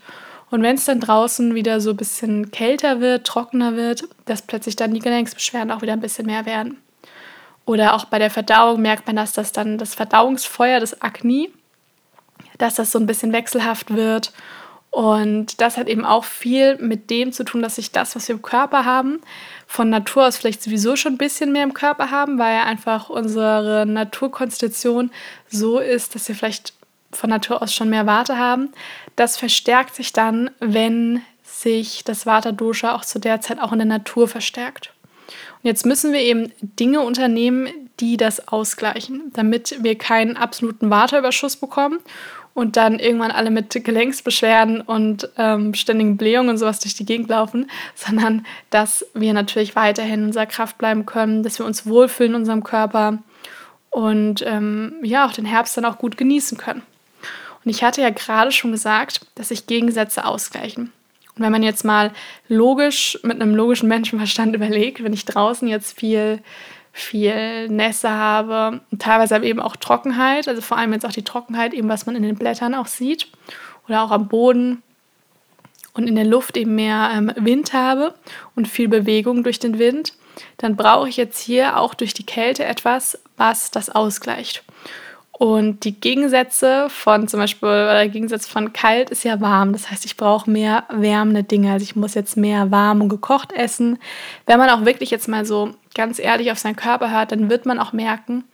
Und 0.49 0.61
wenn 0.61 0.75
es 0.75 0.85
dann 0.85 0.99
draußen 0.99 1.55
wieder 1.55 1.81
so 1.81 1.89
ein 1.91 1.97
bisschen 1.97 2.51
kälter 2.51 3.01
wird, 3.01 3.27
trockener 3.27 3.75
wird, 3.75 4.07
dass 4.25 4.41
plötzlich 4.41 4.75
dann 4.75 4.93
die 4.93 5.01
Gelenksbeschwerden 5.01 5.71
auch 5.71 5.81
wieder 5.81 5.93
ein 5.93 5.99
bisschen 5.99 6.25
mehr 6.25 6.45
werden. 6.45 6.81
Oder 7.65 7.93
auch 7.93 8.05
bei 8.05 8.17
der 8.17 8.29
Verdauung 8.29 8.81
merkt 8.81 9.07
man, 9.07 9.17
dass 9.17 9.33
das 9.33 9.51
dann 9.51 9.77
das 9.77 9.93
Verdauungsfeuer, 9.93 10.79
das 10.79 11.01
Akne, 11.01 11.49
dass 12.57 12.75
das 12.75 12.93
so 12.93 12.99
ein 12.99 13.07
bisschen 13.07 13.33
wechselhaft 13.33 13.93
wird. 13.93 14.31
Und 14.89 15.59
das 15.59 15.75
hat 15.75 15.89
eben 15.89 16.05
auch 16.05 16.23
viel 16.23 16.77
mit 16.77 17.09
dem 17.09 17.33
zu 17.33 17.43
tun, 17.43 17.61
dass 17.61 17.75
sich 17.75 17.91
das, 17.91 18.15
was 18.15 18.29
wir 18.29 18.35
im 18.35 18.41
Körper 18.41 18.85
haben, 18.85 19.19
von 19.67 19.89
Natur 19.89 20.27
aus 20.27 20.37
vielleicht 20.37 20.63
sowieso 20.63 20.95
schon 20.95 21.15
ein 21.15 21.17
bisschen 21.17 21.51
mehr 21.51 21.63
im 21.63 21.73
Körper 21.73 22.09
haben, 22.09 22.39
weil 22.39 22.61
einfach 22.61 23.09
unsere 23.09 23.85
Naturkonstitution 23.85 25.11
so 25.49 25.79
ist, 25.79 26.15
dass 26.15 26.29
wir 26.29 26.35
vielleicht 26.35 26.73
von 27.11 27.29
Natur 27.29 27.61
aus 27.61 27.73
schon 27.73 27.89
mehr 27.89 28.05
Warte 28.05 28.37
haben. 28.37 28.69
Das 29.15 29.37
verstärkt 29.37 29.95
sich 29.95 30.13
dann, 30.13 30.51
wenn 30.59 31.21
sich 31.43 32.03
das 32.03 32.25
Vata-Dosha 32.25 32.93
auch 32.95 33.05
zu 33.05 33.19
der 33.19 33.41
Zeit 33.41 33.59
auch 33.59 33.71
in 33.71 33.79
der 33.79 33.87
Natur 33.87 34.27
verstärkt. 34.27 34.93
Und 35.27 35.67
jetzt 35.67 35.85
müssen 35.85 36.13
wir 36.13 36.19
eben 36.19 36.51
Dinge 36.61 37.01
unternehmen, 37.01 37.69
die 37.99 38.17
das 38.17 38.47
ausgleichen, 38.47 39.31
damit 39.33 39.77
wir 39.81 39.97
keinen 39.97 40.37
absoluten 40.37 40.89
Vata-Überschuss 40.89 41.55
bekommen 41.55 41.99
und 42.53 42.75
dann 42.77 42.99
irgendwann 42.99 43.31
alle 43.31 43.49
mit 43.49 43.71
Gelenksbeschwerden 43.71 44.81
und 44.81 45.29
ähm, 45.37 45.73
ständigen 45.73 46.17
Blähungen 46.17 46.49
und 46.49 46.57
sowas 46.57 46.79
durch 46.79 46.95
die 46.95 47.05
Gegend 47.05 47.29
laufen, 47.29 47.69
sondern 47.95 48.45
dass 48.69 49.05
wir 49.13 49.33
natürlich 49.33 49.75
weiterhin 49.75 50.21
in 50.21 50.25
unserer 50.25 50.45
Kraft 50.45 50.77
bleiben 50.77 51.05
können, 51.05 51.43
dass 51.43 51.59
wir 51.59 51.65
uns 51.65 51.85
wohlfühlen 51.85 52.33
in 52.33 52.39
unserem 52.41 52.63
Körper 52.63 53.19
und 53.89 54.43
ähm, 54.45 54.93
ja, 55.03 55.27
auch 55.27 55.33
den 55.33 55.45
Herbst 55.45 55.77
dann 55.77 55.85
auch 55.85 55.97
gut 55.97 56.17
genießen 56.17 56.57
können. 56.57 56.83
Und 57.67 57.71
ich 57.71 57.83
hatte 57.83 58.01
ja 58.01 58.11
gerade 58.11 58.53
schon 58.53 58.71
gesagt, 58.71 59.19
dass 59.35 59.49
sich 59.49 59.67
Gegensätze 59.67 60.23
ausgleichen. 60.23 60.93
Und 61.35 61.43
wenn 61.43 61.51
man 61.51 61.63
jetzt 61.63 61.83
mal 61.83 62.13
logisch 62.47 63.19
mit 63.23 63.41
einem 63.41 63.53
logischen 63.55 63.89
Menschenverstand 63.89 64.55
überlegt, 64.55 65.03
wenn 65.03 65.11
ich 65.11 65.25
draußen 65.25 65.67
jetzt 65.67 65.99
viel, 65.99 66.39
viel 66.93 67.67
Nässe 67.67 68.09
habe 68.09 68.79
und 68.89 69.01
teilweise 69.01 69.35
aber 69.35 69.43
eben 69.43 69.59
auch 69.59 69.75
Trockenheit, 69.75 70.47
also 70.47 70.61
vor 70.61 70.77
allem 70.77 70.93
jetzt 70.93 71.05
auch 71.05 71.11
die 71.11 71.25
Trockenheit, 71.25 71.73
eben 71.73 71.89
was 71.89 72.05
man 72.05 72.15
in 72.15 72.23
den 72.23 72.37
Blättern 72.37 72.73
auch 72.73 72.87
sieht 72.87 73.27
oder 73.89 74.01
auch 74.01 74.11
am 74.11 74.29
Boden 74.29 74.81
und 75.91 76.07
in 76.07 76.15
der 76.15 76.23
Luft 76.23 76.55
eben 76.55 76.73
mehr 76.73 77.11
ähm, 77.13 77.33
Wind 77.35 77.73
habe 77.73 78.13
und 78.55 78.69
viel 78.69 78.87
Bewegung 78.87 79.43
durch 79.43 79.59
den 79.59 79.77
Wind, 79.77 80.13
dann 80.55 80.77
brauche 80.77 81.09
ich 81.09 81.17
jetzt 81.17 81.41
hier 81.41 81.77
auch 81.77 81.95
durch 81.95 82.13
die 82.13 82.25
Kälte 82.25 82.63
etwas, 82.63 83.19
was 83.35 83.71
das 83.71 83.89
ausgleicht. 83.89 84.63
Und 85.39 85.83
die 85.83 85.93
Gegensätze 85.99 86.89
von 86.89 87.27
zum 87.27 87.39
Beispiel, 87.39 87.69
oder 87.69 87.93
der 87.93 88.09
Gegensatz 88.09 88.47
von 88.47 88.73
kalt 88.73 89.11
ist 89.11 89.23
ja 89.23 89.39
warm. 89.39 89.71
Das 89.71 89.91
heißt, 89.91 90.03
ich 90.03 90.17
brauche 90.17 90.49
mehr 90.49 90.85
wärmende 90.89 91.43
Dinge. 91.43 91.71
Also 91.73 91.83
ich 91.83 91.95
muss 91.95 92.15
jetzt 92.15 92.37
mehr 92.37 92.71
warm 92.71 93.01
und 93.01 93.09
gekocht 93.09 93.51
essen. 93.51 93.99
Wenn 94.47 94.57
man 94.57 94.71
auch 94.71 94.83
wirklich 94.83 95.11
jetzt 95.11 95.27
mal 95.27 95.45
so 95.45 95.75
ganz 95.93 96.17
ehrlich 96.17 96.51
auf 96.51 96.57
seinen 96.57 96.75
Körper 96.75 97.11
hört, 97.11 97.31
dann 97.31 97.51
wird 97.51 97.67
man 97.67 97.77
auch 97.77 97.93
merken, 97.93 98.45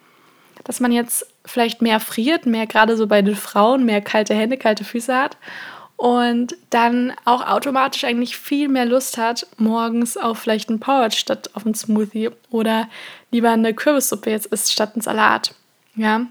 dass 0.66 0.82
man 0.82 0.92
jetzt 0.92 1.26
vielleicht 1.46 1.82
mehr 1.82 2.02
friert, 2.02 2.46
mehr 2.46 2.68
gerade 2.68 2.98
so 2.98 3.08
bei 3.08 3.22
den 3.22 3.38
Frauen, 3.38 3.86
mehr 3.86 4.02
kalte 4.02 4.34
Hände, 4.34 4.58
kalte 4.58 4.84
Füße 4.84 5.16
hat. 5.16 5.38
Und 5.96 6.58
dann 6.70 7.14
auch 7.24 7.48
automatisch 7.48 8.04
eigentlich 8.04 8.36
viel 8.36 8.68
mehr 8.68 8.86
Lust 8.86 9.18
hat, 9.18 9.48
morgens 9.56 10.18
auf 10.18 10.38
vielleicht 10.38 10.68
einen 10.68 10.82
Porridge 10.82 11.16
statt 11.16 11.50
auf 11.54 11.66
einen 11.66 11.76
Smoothie 11.76 12.30
oder 12.50 12.90
lieber 13.32 13.52
eine 13.52 13.74
Kürbissuppe 13.74 14.32
jetzt 14.32 14.48
isst 14.48 14.74
statt 14.74 14.96
einen 14.96 15.02
Salat. 15.02 15.56
Ja, 15.96 16.26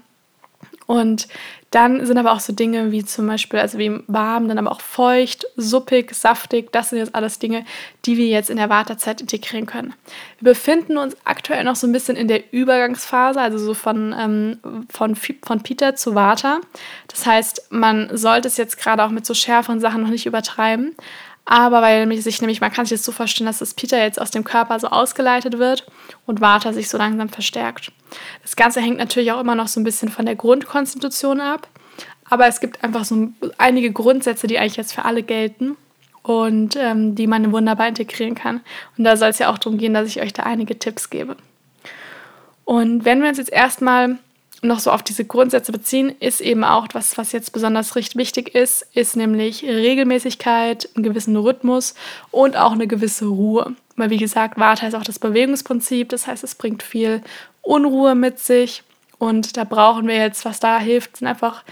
und 0.93 1.27
dann 1.71 2.05
sind 2.05 2.19
aber 2.19 2.33
auch 2.33 2.39
so 2.39 2.53
Dinge 2.53 2.91
wie 2.91 3.03
zum 3.03 3.25
Beispiel, 3.25 3.59
also 3.59 3.79
wie 3.79 3.99
warm, 4.05 4.47
dann 4.47 4.59
aber 4.59 4.71
auch 4.71 4.79
feucht, 4.79 5.47
suppig, 5.57 6.13
saftig. 6.13 6.71
Das 6.71 6.91
sind 6.91 6.99
jetzt 6.99 7.15
alles 7.15 7.39
Dinge, 7.39 7.65
die 8.05 8.15
wir 8.15 8.27
jetzt 8.27 8.51
in 8.51 8.57
der 8.57 8.69
Wartezeit 8.69 9.19
integrieren 9.19 9.65
können. 9.65 9.95
Wir 10.39 10.51
befinden 10.51 10.97
uns 10.99 11.17
aktuell 11.23 11.63
noch 11.63 11.75
so 11.75 11.87
ein 11.87 11.91
bisschen 11.91 12.15
in 12.15 12.27
der 12.27 12.53
Übergangsphase, 12.53 13.41
also 13.41 13.57
so 13.57 13.73
von, 13.73 14.13
ähm, 14.15 14.85
von, 14.87 15.15
von 15.15 15.63
Peter 15.63 15.95
zu 15.95 16.13
Vata. 16.13 16.61
Das 17.07 17.25
heißt, 17.25 17.71
man 17.71 18.15
sollte 18.15 18.49
es 18.49 18.57
jetzt 18.57 18.77
gerade 18.77 19.03
auch 19.03 19.09
mit 19.09 19.25
so 19.25 19.33
schärferen 19.33 19.79
Sachen 19.79 20.03
noch 20.03 20.09
nicht 20.09 20.27
übertreiben. 20.27 20.95
Aber 21.45 21.81
weil 21.81 22.11
sich 22.17 22.39
nämlich, 22.41 22.61
man 22.61 22.71
kann 22.71 22.85
sich 22.85 22.97
das 22.97 23.05
so 23.05 23.11
vorstellen, 23.11 23.47
dass 23.47 23.59
das 23.59 23.73
Peter 23.73 24.01
jetzt 24.01 24.19
aus 24.19 24.31
dem 24.31 24.43
Körper 24.43 24.79
so 24.79 24.87
ausgeleitet 24.87 25.57
wird 25.57 25.85
und 26.25 26.39
Vata 26.39 26.71
sich 26.71 26.89
so 26.89 26.97
langsam 26.97 27.29
verstärkt. 27.29 27.91
Das 28.41 28.55
Ganze 28.55 28.79
hängt 28.81 28.97
natürlich 28.97 29.31
auch 29.31 29.41
immer 29.41 29.55
noch 29.55 29.67
so 29.67 29.79
ein 29.79 29.83
bisschen 29.83 30.09
von 30.09 30.25
der 30.25 30.35
Grundkonstitution 30.35 31.41
ab. 31.41 31.67
Aber 32.29 32.47
es 32.47 32.61
gibt 32.61 32.83
einfach 32.83 33.03
so 33.03 33.29
einige 33.57 33.91
Grundsätze, 33.91 34.47
die 34.47 34.57
eigentlich 34.57 34.77
jetzt 34.77 34.93
für 34.93 35.05
alle 35.05 35.23
gelten 35.23 35.75
und 36.23 36.77
ähm, 36.77 37.15
die 37.15 37.27
man 37.27 37.51
wunderbar 37.51 37.89
integrieren 37.89 38.35
kann. 38.35 38.61
Und 38.97 39.03
da 39.03 39.17
soll 39.17 39.29
es 39.29 39.39
ja 39.39 39.51
auch 39.51 39.57
darum 39.57 39.77
gehen, 39.77 39.93
dass 39.93 40.07
ich 40.07 40.21
euch 40.21 40.31
da 40.31 40.43
einige 40.43 40.79
Tipps 40.79 41.09
gebe. 41.09 41.35
Und 42.63 43.03
wenn 43.03 43.21
wir 43.21 43.27
uns 43.27 43.37
jetzt 43.37 43.51
erstmal 43.51 44.17
noch 44.63 44.79
so 44.79 44.91
auf 44.91 45.03
diese 45.03 45.25
Grundsätze 45.25 45.71
beziehen, 45.71 46.15
ist 46.19 46.41
eben 46.41 46.63
auch 46.63 46.87
was, 46.93 47.17
was 47.17 47.31
jetzt 47.31 47.51
besonders 47.51 47.95
richtig 47.95 48.15
wichtig 48.15 48.55
ist, 48.55 48.85
ist 48.93 49.15
nämlich 49.15 49.63
Regelmäßigkeit, 49.63 50.89
einen 50.95 51.03
gewissen 51.03 51.35
Rhythmus 51.35 51.95
und 52.31 52.57
auch 52.57 52.71
eine 52.71 52.87
gewisse 52.87 53.25
Ruhe. 53.25 53.75
Weil 53.95 54.09
wie 54.09 54.17
gesagt, 54.17 54.57
Warte 54.57 54.83
heißt 54.83 54.95
auch 54.95 55.03
das 55.03 55.19
Bewegungsprinzip, 55.19 56.09
das 56.09 56.27
heißt, 56.27 56.43
es 56.43 56.55
bringt 56.55 56.83
viel 56.83 57.21
Unruhe 57.61 58.15
mit 58.15 58.39
sich 58.39 58.83
und 59.19 59.55
da 59.57 59.63
brauchen 59.63 60.07
wir 60.07 60.15
jetzt, 60.15 60.45
was 60.45 60.59
da 60.59 60.79
hilft, 60.79 61.17
sind 61.17 61.27
einfach 61.27 61.63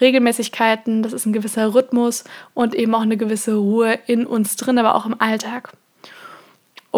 Regelmäßigkeiten, 0.00 1.02
das 1.02 1.12
ist 1.12 1.26
ein 1.26 1.32
gewisser 1.32 1.74
Rhythmus 1.74 2.24
und 2.54 2.74
eben 2.74 2.94
auch 2.94 3.00
eine 3.00 3.16
gewisse 3.16 3.54
Ruhe 3.54 3.98
in 4.06 4.26
uns 4.26 4.56
drin, 4.56 4.78
aber 4.78 4.94
auch 4.94 5.06
im 5.06 5.20
Alltag. 5.20 5.72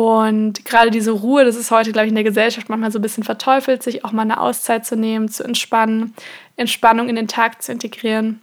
Und 0.00 0.64
gerade 0.64 0.90
diese 0.90 1.10
Ruhe, 1.10 1.44
das 1.44 1.56
ist 1.56 1.70
heute, 1.70 1.92
glaube 1.92 2.06
ich, 2.06 2.08
in 2.08 2.14
der 2.14 2.24
Gesellschaft 2.24 2.70
manchmal 2.70 2.90
so 2.90 2.98
ein 2.98 3.02
bisschen 3.02 3.22
verteufelt, 3.22 3.82
sich 3.82 4.02
auch 4.02 4.12
mal 4.12 4.22
eine 4.22 4.40
Auszeit 4.40 4.86
zu 4.86 4.96
nehmen, 4.96 5.28
zu 5.28 5.44
entspannen, 5.44 6.14
Entspannung 6.56 7.10
in 7.10 7.16
den 7.16 7.28
Tag 7.28 7.60
zu 7.60 7.70
integrieren. 7.70 8.40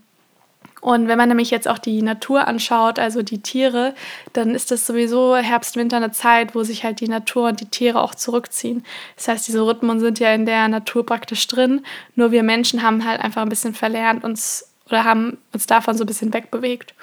Und 0.82 1.08
wenn 1.08 1.18
man 1.18 1.30
nämlich 1.30 1.50
jetzt 1.50 1.68
auch 1.68 1.80
die 1.80 2.04
Natur 2.04 2.48
anschaut, 2.48 3.00
also 3.00 3.24
die 3.24 3.42
Tiere, 3.42 3.96
dann 4.34 4.54
ist 4.54 4.70
das 4.70 4.86
sowieso 4.86 5.36
Herbst, 5.36 5.78
Winter 5.78 5.98
eine 5.98 6.12
Zeit, 6.12 6.54
wo 6.54 6.62
sich 6.62 6.84
halt 6.84 7.00
die 7.00 7.08
Natur 7.08 7.48
und 7.48 7.60
die 7.60 7.66
Tiere 7.66 8.04
auch 8.04 8.14
zurückziehen. 8.14 8.86
Das 9.16 9.28
heißt, 9.28 9.48
diese 9.48 9.66
Rhythmen 9.66 10.00
sind 10.00 10.20
ja 10.20 10.36
in 10.36 10.46
der 10.46 10.68
Natur 10.68 11.08
praktisch 11.08 11.48
drin. 11.48 11.84
Nur 12.14 12.30
wir 12.30 12.44
Menschen 12.44 12.84
haben 12.84 13.04
halt 13.04 13.20
einfach 13.20 13.42
ein 13.42 13.50
bisschen 13.50 13.74
verlernt, 13.74 14.24
uns 14.24 14.70
oder 14.86 15.06
haben 15.06 15.40
uns 15.54 15.66
davon 15.66 15.98
so 15.98 16.04
ein 16.04 16.08
bisschen 16.08 16.32
wegbewegt. 16.36 16.94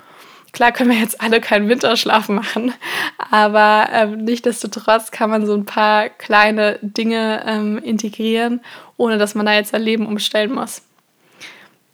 Klar 0.55 0.71
können 0.71 0.91
wir 0.91 0.99
jetzt 0.99 1.21
alle 1.21 1.41
keinen 1.41 1.69
Winterschlaf 1.69 2.29
machen, 2.29 2.73
aber 3.19 3.89
ähm, 3.91 4.19
nichtdestotrotz 4.19 5.11
kann 5.11 5.29
man 5.29 5.47
so 5.47 5.53
ein 5.53 5.67
paar 5.67 6.09
kleine 6.09 6.79
Dinge 6.81 7.43
ähm, 7.45 7.79
integrieren, 7.79 8.61
ohne 8.97 9.19
dass 9.19 9.35
man 9.35 9.47
da 9.47 9.53
jetzt 9.53 9.73
sein 9.73 9.83
Leben 9.83 10.07
umstellen 10.07 10.53
muss. 10.53 10.83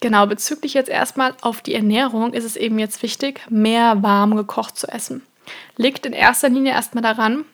Genau, 0.01 0.27
bezüglich 0.27 0.75
jetzt 0.75 0.91
erstmal 0.91 1.35
auf 1.41 1.63
die 1.63 1.75
Ernährung 1.75 2.35
ist 2.35 2.45
es 2.45 2.57
eben 2.57 2.79
jetzt 2.79 3.03
wichtig, 3.03 3.41
mehr 3.49 4.03
warm 4.03 4.37
gekocht 4.37 4.77
zu 4.77 4.89
essen. 4.89 5.23
Liegt 5.79 6.05
in 6.05 6.13
erster 6.13 6.51
Linie 6.51 6.73
erstmal 6.73 7.03
daran, 7.03 7.47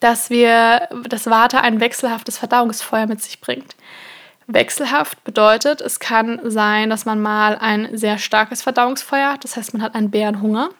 dass 0.00 0.28
wir 0.28 0.88
das 1.08 1.26
Water 1.26 1.62
ein 1.62 1.78
wechselhaftes 1.78 2.36
Verdauungsfeuer 2.36 3.06
mit 3.06 3.22
sich 3.22 3.40
bringt. 3.40 3.76
Wechselhaft 4.46 5.24
bedeutet, 5.24 5.80
es 5.80 6.00
kann 6.00 6.40
sein, 6.44 6.90
dass 6.90 7.04
man 7.04 7.20
mal 7.20 7.56
ein 7.56 7.96
sehr 7.96 8.18
starkes 8.18 8.62
Verdauungsfeuer 8.62 9.32
hat, 9.32 9.44
das 9.44 9.56
heißt, 9.56 9.72
man 9.72 9.82
hat 9.82 9.94
einen 9.94 10.10
Bärenhunger 10.10 10.70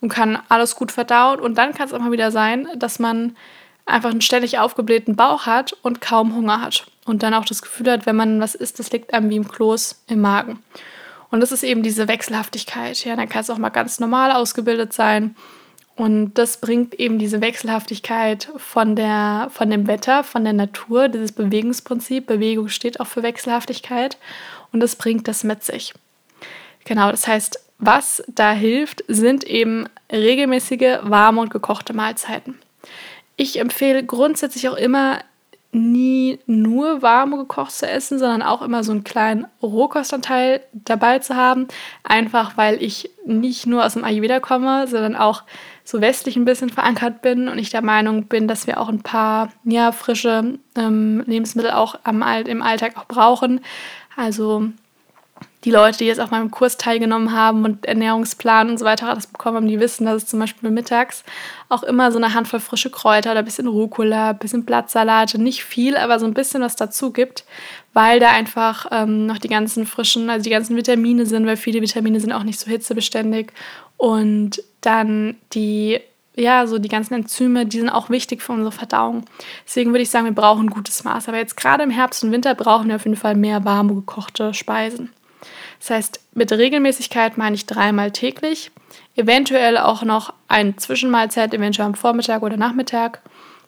und 0.00 0.08
kann 0.08 0.38
alles 0.48 0.76
gut 0.76 0.92
verdauen 0.92 1.40
und 1.40 1.56
dann 1.56 1.74
kann 1.74 1.86
es 1.86 1.92
auch 1.92 1.98
mal 1.98 2.12
wieder 2.12 2.30
sein, 2.30 2.68
dass 2.76 2.98
man 2.98 3.36
einfach 3.84 4.10
einen 4.10 4.20
ständig 4.20 4.58
aufgeblähten 4.58 5.14
Bauch 5.14 5.46
hat 5.46 5.72
und 5.82 6.00
kaum 6.00 6.34
Hunger 6.34 6.60
hat 6.60 6.86
und 7.04 7.22
dann 7.22 7.34
auch 7.34 7.44
das 7.44 7.62
Gefühl 7.62 7.90
hat, 7.90 8.06
wenn 8.06 8.16
man 8.16 8.40
was 8.40 8.54
isst, 8.54 8.78
das 8.78 8.90
liegt 8.90 9.14
einem 9.14 9.30
wie 9.30 9.36
im 9.36 9.48
Kloß 9.48 10.02
im 10.08 10.20
Magen. 10.20 10.62
Und 11.30 11.40
das 11.40 11.52
ist 11.52 11.62
eben 11.62 11.82
diese 11.82 12.08
Wechselhaftigkeit. 12.08 13.04
Ja, 13.04 13.16
dann 13.16 13.28
kann 13.28 13.40
es 13.42 13.50
auch 13.50 13.58
mal 13.58 13.70
ganz 13.70 14.00
normal 14.00 14.32
ausgebildet 14.32 14.92
sein. 14.92 15.36
Und 15.96 16.34
das 16.34 16.58
bringt 16.58 16.94
eben 16.94 17.18
diese 17.18 17.40
Wechselhaftigkeit 17.40 18.50
von, 18.58 18.96
der, 18.96 19.48
von 19.50 19.70
dem 19.70 19.86
Wetter, 19.86 20.24
von 20.24 20.44
der 20.44 20.52
Natur, 20.52 21.08
dieses 21.08 21.32
Bewegungsprinzip. 21.32 22.26
Bewegung 22.26 22.68
steht 22.68 23.00
auch 23.00 23.06
für 23.06 23.22
Wechselhaftigkeit. 23.22 24.18
Und 24.72 24.80
das 24.80 24.96
bringt 24.96 25.26
das 25.26 25.42
mit 25.42 25.64
sich. 25.64 25.94
Genau, 26.84 27.10
das 27.10 27.26
heißt, 27.26 27.58
was 27.78 28.22
da 28.28 28.52
hilft, 28.52 29.04
sind 29.08 29.44
eben 29.44 29.88
regelmäßige, 30.12 30.98
warme 31.02 31.40
und 31.40 31.50
gekochte 31.50 31.94
Mahlzeiten. 31.94 32.58
Ich 33.36 33.58
empfehle 33.58 34.04
grundsätzlich 34.04 34.68
auch 34.68 34.76
immer 34.76 35.20
nie 35.72 36.38
nur 36.46 37.02
warm 37.02 37.36
gekocht 37.36 37.72
zu 37.72 37.88
essen, 37.88 38.18
sondern 38.18 38.42
auch 38.42 38.62
immer 38.62 38.82
so 38.82 38.92
einen 38.92 39.04
kleinen 39.04 39.46
Rohkostanteil 39.62 40.62
dabei 40.72 41.18
zu 41.18 41.36
haben. 41.36 41.68
Einfach 42.02 42.56
weil 42.56 42.82
ich 42.82 43.10
nicht 43.26 43.66
nur 43.66 43.84
aus 43.84 43.94
dem 43.94 44.04
Ayurveda 44.04 44.40
komme, 44.40 44.86
sondern 44.86 45.16
auch 45.16 45.42
so 45.86 46.00
westlich 46.00 46.36
ein 46.36 46.44
bisschen 46.44 46.68
verankert 46.68 47.22
bin 47.22 47.48
und 47.48 47.58
ich 47.58 47.70
der 47.70 47.80
Meinung 47.80 48.24
bin, 48.24 48.48
dass 48.48 48.66
wir 48.66 48.80
auch 48.80 48.88
ein 48.88 49.02
paar 49.02 49.52
ja, 49.64 49.92
frische 49.92 50.58
ähm, 50.76 51.22
Lebensmittel 51.26 51.70
auch 51.70 51.94
am, 52.02 52.22
im 52.44 52.60
Alltag 52.60 52.96
auch 52.96 53.06
brauchen. 53.06 53.60
Also 54.16 54.64
die 55.66 55.72
Leute, 55.72 55.98
die 55.98 56.04
jetzt 56.04 56.20
auf 56.20 56.30
meinem 56.30 56.52
Kurs 56.52 56.76
teilgenommen 56.76 57.32
haben 57.32 57.64
und 57.64 57.86
Ernährungsplan 57.86 58.70
und 58.70 58.78
so 58.78 58.84
weiter 58.84 59.08
alles 59.08 59.26
bekommen 59.26 59.56
haben, 59.56 59.66
die 59.66 59.80
wissen, 59.80 60.06
dass 60.06 60.22
es 60.22 60.28
zum 60.28 60.38
Beispiel 60.38 60.70
mittags 60.70 61.24
auch 61.68 61.82
immer 61.82 62.12
so 62.12 62.18
eine 62.18 62.34
Handvoll 62.34 62.60
frische 62.60 62.88
Kräuter 62.88 63.32
oder 63.32 63.40
ein 63.40 63.44
bisschen 63.44 63.66
Rucola, 63.66 64.30
ein 64.30 64.38
bisschen 64.38 64.64
Blattsalate, 64.64 65.42
nicht 65.42 65.64
viel, 65.64 65.96
aber 65.96 66.20
so 66.20 66.26
ein 66.26 66.34
bisschen 66.34 66.62
was 66.62 66.76
dazu 66.76 67.12
gibt, 67.12 67.44
weil 67.94 68.20
da 68.20 68.30
einfach 68.30 68.86
ähm, 68.92 69.26
noch 69.26 69.38
die 69.38 69.48
ganzen 69.48 69.86
frischen, 69.86 70.30
also 70.30 70.44
die 70.44 70.50
ganzen 70.50 70.76
Vitamine 70.76 71.26
sind, 71.26 71.46
weil 71.46 71.56
viele 71.56 71.82
Vitamine 71.82 72.20
sind 72.20 72.30
auch 72.30 72.44
nicht 72.44 72.60
so 72.60 72.70
hitzebeständig 72.70 73.52
und 73.96 74.62
dann 74.82 75.34
die 75.52 76.00
ja, 76.38 76.66
so 76.66 76.78
die 76.78 76.90
ganzen 76.90 77.14
Enzyme, 77.14 77.66
die 77.66 77.78
sind 77.80 77.88
auch 77.88 78.10
wichtig 78.10 78.42
für 78.42 78.52
unsere 78.52 78.70
Verdauung. 78.70 79.24
Deswegen 79.66 79.90
würde 79.90 80.02
ich 80.02 80.10
sagen, 80.10 80.26
wir 80.26 80.34
brauchen 80.34 80.66
ein 80.66 80.70
gutes 80.70 81.02
Maß. 81.02 81.28
Aber 81.28 81.38
jetzt 81.38 81.56
gerade 81.56 81.82
im 81.82 81.88
Herbst 81.88 82.22
und 82.22 82.30
Winter 82.30 82.54
brauchen 82.54 82.88
wir 82.88 82.96
auf 82.96 83.04
jeden 83.06 83.16
Fall 83.16 83.34
mehr 83.34 83.64
warme 83.64 83.94
gekochte 83.94 84.52
Speisen. 84.52 85.10
Das 85.78 85.90
heißt, 85.90 86.20
mit 86.34 86.52
Regelmäßigkeit 86.52 87.36
meine 87.38 87.54
ich 87.56 87.66
dreimal 87.66 88.10
täglich, 88.10 88.70
eventuell 89.14 89.78
auch 89.78 90.02
noch 90.02 90.32
eine 90.48 90.76
Zwischenmahlzeit, 90.76 91.52
eventuell 91.54 91.86
am 91.86 91.94
Vormittag 91.94 92.42
oder 92.42 92.56
Nachmittag. 92.56 93.20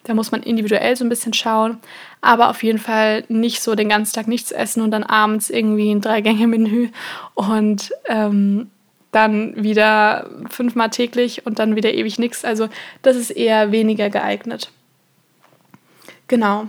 Da 0.05 0.15
muss 0.15 0.31
man 0.31 0.43
individuell 0.43 0.97
so 0.97 1.05
ein 1.05 1.09
bisschen 1.11 1.35
schauen, 1.35 1.79
aber 2.21 2.49
auf 2.49 2.63
jeden 2.63 2.79
Fall 2.79 3.25
nicht 3.29 3.61
so 3.61 3.75
den 3.75 3.89
ganzen 3.89 4.15
Tag 4.15 4.29
nichts 4.29 4.53
essen 4.53 4.83
und 4.83 4.91
dann 4.91 5.03
abends 5.03 5.51
irgendwie 5.51 5.91
ein 5.91 6.01
Drei-Gänge-Menü 6.01 6.89
und 7.35 7.93
ähm, 8.07 8.71
dann 9.13 9.63
wieder 9.63 10.31
fünfmal 10.51 10.91
täglich 10.91 11.47
und 11.47 11.59
dann 11.59 11.77
wieder 11.77 11.93
ewig 11.93 12.19
nichts. 12.19 12.45
Also 12.45 12.69
das 13.03 13.17
ist 13.17 13.31
eher 13.31 13.73
weniger 13.73 14.11
geeignet. 14.11 14.71
Genau. 16.27 16.69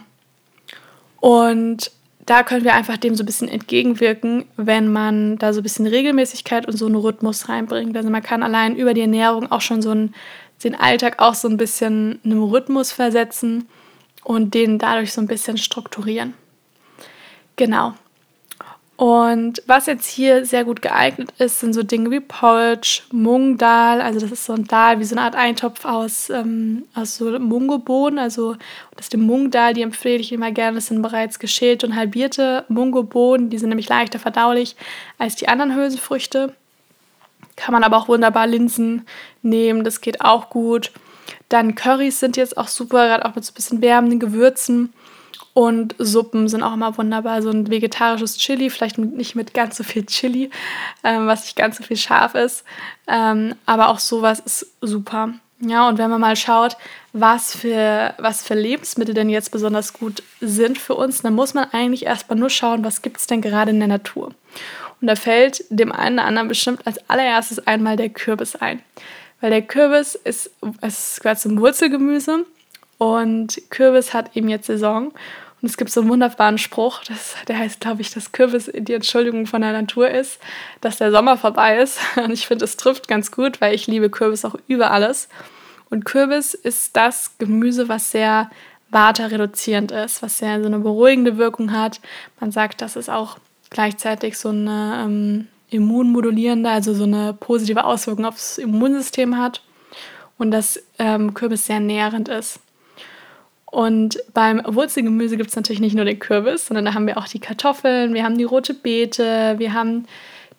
Und 1.20 1.92
da 2.30 2.44
können 2.44 2.64
wir 2.64 2.76
einfach 2.76 2.98
dem 2.98 3.16
so 3.16 3.24
ein 3.24 3.26
bisschen 3.26 3.48
entgegenwirken, 3.48 4.46
wenn 4.56 4.92
man 4.92 5.40
da 5.40 5.52
so 5.52 5.62
ein 5.62 5.64
bisschen 5.64 5.88
Regelmäßigkeit 5.88 6.68
und 6.68 6.78
so 6.78 6.86
einen 6.86 6.96
Rhythmus 6.96 7.50
reinbringt. 7.50 7.98
Also 7.98 8.12
man 8.12 8.22
kann 8.22 8.44
allein 8.44 8.76
über 8.76 8.94
die 8.94 9.02
Ernährung 9.02 9.52
auch 9.52 9.62
schon 9.62 9.82
so 9.82 9.90
einen, 9.90 10.14
den 10.64 10.76
Alltag 10.76 11.16
auch 11.18 11.34
so 11.34 11.48
ein 11.48 11.58
bisschen 11.58 12.20
einem 12.24 12.44
Rhythmus 12.44 12.92
versetzen 12.92 13.68
und 14.24 14.54
den 14.54 14.78
dadurch 14.78 15.12
so 15.12 15.22
ein 15.22 15.28
bisschen 15.28 15.58
strukturieren. 15.58 16.36
Genau. 17.56 17.96
Und 19.00 19.64
was 19.66 19.86
jetzt 19.86 20.08
hier 20.08 20.46
sehr 20.46 20.66
gut 20.66 20.82
geeignet 20.82 21.32
ist, 21.38 21.62
sind 21.62 21.72
so 21.72 21.84
Dinge 21.84 22.12
wie 22.12 22.20
Porridge, 22.20 23.04
Mungdal, 23.14 24.02
also 24.02 24.20
das 24.20 24.30
ist 24.30 24.44
so 24.44 24.52
ein 24.52 24.66
Dal 24.66 25.00
wie 25.00 25.06
so 25.06 25.16
eine 25.16 25.22
Art 25.22 25.38
Eintopf 25.38 25.86
aus, 25.86 26.30
ähm, 26.30 26.84
aus 26.94 27.16
so 27.16 27.40
Mungobohnen, 27.40 28.20
also 28.20 28.58
das 28.98 29.06
ist 29.06 29.14
die 29.14 29.18
Mungdal, 29.18 29.74
die 29.74 29.84
empfehle 29.84 30.20
ich 30.20 30.34
immer 30.34 30.52
gerne, 30.52 30.76
das 30.76 30.88
sind 30.88 31.02
bereits 31.02 31.40
geschälte 31.40 31.88
und 31.88 31.96
halbierte 31.96 32.66
Mungobohnen, 32.68 33.50
die 33.50 33.58
sind 33.58 33.70
nämlich 33.70 33.88
leichter 33.88 34.20
verdaulich 34.20 34.76
als 35.18 35.38
die 35.38 35.48
anderen 35.48 35.78
Hülsenfrüchte. 35.78 36.54
Kann 37.56 37.72
man 37.72 37.86
aber 37.86 37.96
auch 37.96 38.10
wunderbar 38.10 38.48
Linsen 38.48 39.08
nehmen, 39.42 39.86
das 39.86 40.02
geht 40.02 40.20
auch 40.20 40.50
gut. 40.50 40.92
Dann 41.48 41.74
Currys 41.74 42.20
sind 42.20 42.36
jetzt 42.36 42.58
auch 42.58 42.68
super, 42.68 43.08
gerade 43.08 43.26
auch 43.26 43.36
mit 43.36 43.46
so 43.46 43.52
ein 43.52 43.56
bisschen 43.56 43.82
wärmenden 43.82 44.20
Gewürzen. 44.20 44.92
Und 45.54 45.96
Suppen 45.98 46.48
sind 46.48 46.64
auch 46.64 46.74
immer 46.74 46.98
wunderbar. 46.98 47.42
So 47.42 47.50
ein 47.50 47.70
vegetarisches 47.70 48.38
Chili, 48.38 48.70
vielleicht 48.70 48.98
nicht 48.98 49.36
mit 49.36 49.54
ganz 49.54 49.78
so 49.78 49.84
viel 49.84 50.06
Chili, 50.06 50.50
ähm, 51.04 51.28
was 51.28 51.44
nicht 51.44 51.56
ganz 51.56 51.78
so 51.78 51.84
viel 51.84 51.98
scharf 51.98 52.36
ist. 52.36 52.64
Ähm, 53.08 53.56
aber 53.66 53.90
auch 53.90 54.00
sowas 54.00 54.40
ist 54.40 54.74
super. 54.82 55.34
Ja, 55.62 55.90
und 55.90 55.98
wenn 55.98 56.10
man 56.10 56.22
mal 56.22 56.38
schaut, 56.38 56.78
was 57.12 57.54
für, 57.54 58.14
was 58.18 58.44
für 58.44 58.54
Lebensmittel 58.54 59.14
denn 59.14 59.30
jetzt 59.30 59.52
besonders 59.52 59.92
gut 59.92 60.24
sind 60.40 60.78
für 60.78 60.96
uns, 60.96 61.22
dann 61.22 61.36
muss 61.36 61.54
man 61.54 61.70
eigentlich 61.72 62.06
erstmal 62.06 62.40
nur 62.40 62.50
schauen, 62.50 62.86
was 62.86 63.02
gibt 63.02 63.18
es 63.18 63.28
denn 63.28 63.42
gerade 63.42 63.72
in 63.72 63.80
der 63.80 63.90
Natur. 63.90 64.34
Und 65.02 65.08
da 65.08 65.16
fällt 65.16 65.66
dem 65.70 65.92
einen 65.92 66.20
oder 66.20 66.28
anderen 66.28 66.48
bestimmt 66.48 66.86
als 66.88 67.10
allererstes 67.10 67.66
einmal 67.68 67.98
der 67.98 68.10
Kürbis 68.10 68.56
ein. 68.56 68.82
Weil 69.42 69.50
der 69.50 69.62
Kürbis 69.62 70.16
ist, 70.16 70.52
es 70.82 71.20
gehört 71.22 71.40
zum 71.40 71.60
Wurzelgemüse 71.60 72.46
und 73.00 73.60
Kürbis 73.70 74.14
hat 74.14 74.36
eben 74.36 74.50
jetzt 74.50 74.68
Saison. 74.68 75.12
Und 75.62 75.68
es 75.68 75.78
gibt 75.78 75.90
so 75.90 76.02
einen 76.02 76.10
wunderbaren 76.10 76.58
Spruch, 76.58 77.04
das, 77.06 77.36
der 77.48 77.58
heißt, 77.58 77.82
glaube 77.82 78.02
ich, 78.02 78.12
dass 78.12 78.32
Kürbis 78.32 78.72
die 78.74 78.94
Entschuldigung 78.94 79.46
von 79.46 79.62
der 79.62 79.74
Natur 79.74 80.10
ist, 80.10 80.40
dass 80.80 80.98
der 80.98 81.12
Sommer 81.12 81.38
vorbei 81.38 81.80
ist. 81.80 82.00
Und 82.16 82.32
ich 82.32 82.46
finde, 82.46 82.66
es 82.66 82.78
trifft 82.78 83.08
ganz 83.08 83.32
gut, 83.32 83.60
weil 83.60 83.74
ich 83.74 83.88
liebe 83.88 84.10
Kürbis 84.10 84.46
auch 84.46 84.56
über 84.68 84.92
alles. 84.92 85.28
Und 85.90 86.06
Kürbis 86.06 86.54
ist 86.54 86.96
das 86.96 87.38
Gemüse, 87.40 87.90
was 87.90 88.12
sehr 88.12 88.50
waterreduzierend 88.92 89.92
ist, 89.92 90.22
was 90.22 90.38
sehr 90.38 90.62
so 90.62 90.68
eine 90.68 90.80
beruhigende 90.80 91.38
Wirkung 91.38 91.72
hat. 91.72 92.00
Man 92.40 92.52
sagt, 92.52 92.82
dass 92.82 92.96
es 92.96 93.10
auch 93.10 93.38
gleichzeitig 93.70 94.38
so 94.38 94.50
eine 94.50 95.04
ähm, 95.06 95.48
immunmodulierende, 95.70 96.70
also 96.70 96.94
so 96.94 97.04
eine 97.04 97.34
positive 97.34 97.86
Auswirkung 97.86 98.26
aufs 98.26 98.58
Immunsystem 98.58 99.38
hat 99.38 99.62
und 100.38 100.52
dass 100.52 100.82
ähm, 100.98 101.34
Kürbis 101.34 101.66
sehr 101.66 101.80
nährend 101.80 102.30
ist. 102.30 102.60
Und 103.72 104.18
beim 104.34 104.62
Wurzelgemüse 104.66 105.38
gibt 105.38 105.50
es 105.52 105.56
natürlich 105.56 105.80
nicht 105.80 105.96
nur 105.96 106.06
den 106.06 106.18
Kürbis, 106.18 106.66
sondern 106.68 106.86
da 106.86 106.94
haben 106.96 107.06
wir 107.06 107.18
auch 107.18 107.28
die 107.28 107.40
Kartoffeln, 107.40 108.16
wir 108.16 108.24
haben 108.24 108.38
die 108.38 108.44
rote 108.44 108.74
Beete, 108.74 109.56
wir 109.58 109.74
haben 109.74 110.06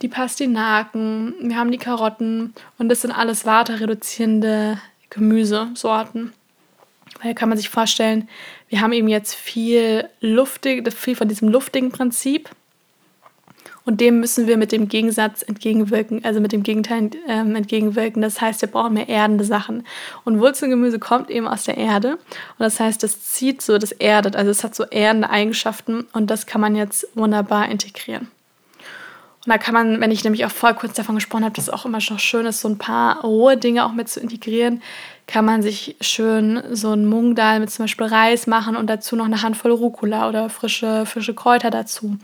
die 0.00 0.08
Pastinaken, 0.08 1.34
wir 1.40 1.56
haben 1.56 1.72
die 1.72 1.78
Karotten 1.78 2.54
und 2.78 2.88
das 2.88 3.02
sind 3.02 3.10
alles 3.10 3.44
waterreduzierende 3.44 4.78
Gemüsesorten. 5.10 6.32
Daher 7.18 7.34
kann 7.34 7.48
man 7.48 7.58
sich 7.58 7.68
vorstellen, 7.68 8.28
wir 8.68 8.80
haben 8.80 8.92
eben 8.92 9.08
jetzt 9.08 9.34
viel 9.34 10.08
luftig, 10.20 10.90
viel 10.92 11.16
von 11.16 11.28
diesem 11.28 11.48
luftigen 11.48 11.90
Prinzip 11.90 12.48
Und 13.84 14.00
dem 14.00 14.20
müssen 14.20 14.46
wir 14.46 14.56
mit 14.56 14.72
dem 14.72 14.88
Gegensatz 14.88 15.42
entgegenwirken, 15.42 16.24
also 16.24 16.40
mit 16.40 16.52
dem 16.52 16.62
Gegenteil 16.62 17.10
ähm, 17.26 17.56
entgegenwirken. 17.56 18.22
Das 18.22 18.40
heißt, 18.40 18.60
wir 18.60 18.68
brauchen 18.68 18.94
mehr 18.94 19.08
erdende 19.08 19.44
Sachen. 19.44 19.86
Und 20.24 20.40
Wurzelgemüse 20.40 20.98
kommt 20.98 21.30
eben 21.30 21.48
aus 21.48 21.64
der 21.64 21.76
Erde. 21.76 22.12
Und 22.12 22.20
das 22.58 22.78
heißt, 22.78 23.02
das 23.02 23.22
zieht 23.22 23.62
so, 23.62 23.78
das 23.78 23.92
erdet. 23.92 24.36
Also 24.36 24.50
es 24.50 24.64
hat 24.64 24.74
so 24.74 24.84
erdende 24.84 25.30
Eigenschaften 25.30 26.06
und 26.12 26.30
das 26.30 26.46
kann 26.46 26.60
man 26.60 26.76
jetzt 26.76 27.06
wunderbar 27.14 27.68
integrieren. 27.68 28.28
Und 29.46 29.54
da 29.54 29.56
kann 29.56 29.72
man, 29.72 30.00
wenn 30.02 30.10
ich 30.10 30.22
nämlich 30.22 30.44
auch 30.44 30.50
vorher 30.50 30.78
kurz 30.78 30.92
davon 30.92 31.14
gesprochen 31.14 31.44
habe, 31.44 31.54
dass 31.54 31.64
es 31.64 31.70
auch 31.70 31.86
immer 31.86 31.98
noch 31.98 32.18
schön 32.18 32.44
ist, 32.44 32.60
so 32.60 32.68
ein 32.68 32.76
paar 32.76 33.22
rohe 33.22 33.56
Dinge 33.56 33.86
auch 33.86 33.92
mit 33.92 34.10
zu 34.10 34.20
integrieren, 34.20 34.82
kann 35.26 35.46
man 35.46 35.62
sich 35.62 35.96
schön 36.02 36.62
so 36.72 36.92
ein 36.92 37.06
Mungdal 37.06 37.60
mit 37.60 37.70
zum 37.70 37.84
Beispiel 37.84 38.06
Reis 38.06 38.46
machen 38.46 38.76
und 38.76 38.88
dazu 38.88 39.16
noch 39.16 39.24
eine 39.24 39.40
Handvoll 39.40 39.70
Rucola 39.70 40.28
oder 40.28 40.50
frische, 40.50 41.06
frische 41.06 41.34
Kräuter 41.34 41.70
dazu. 41.70 42.18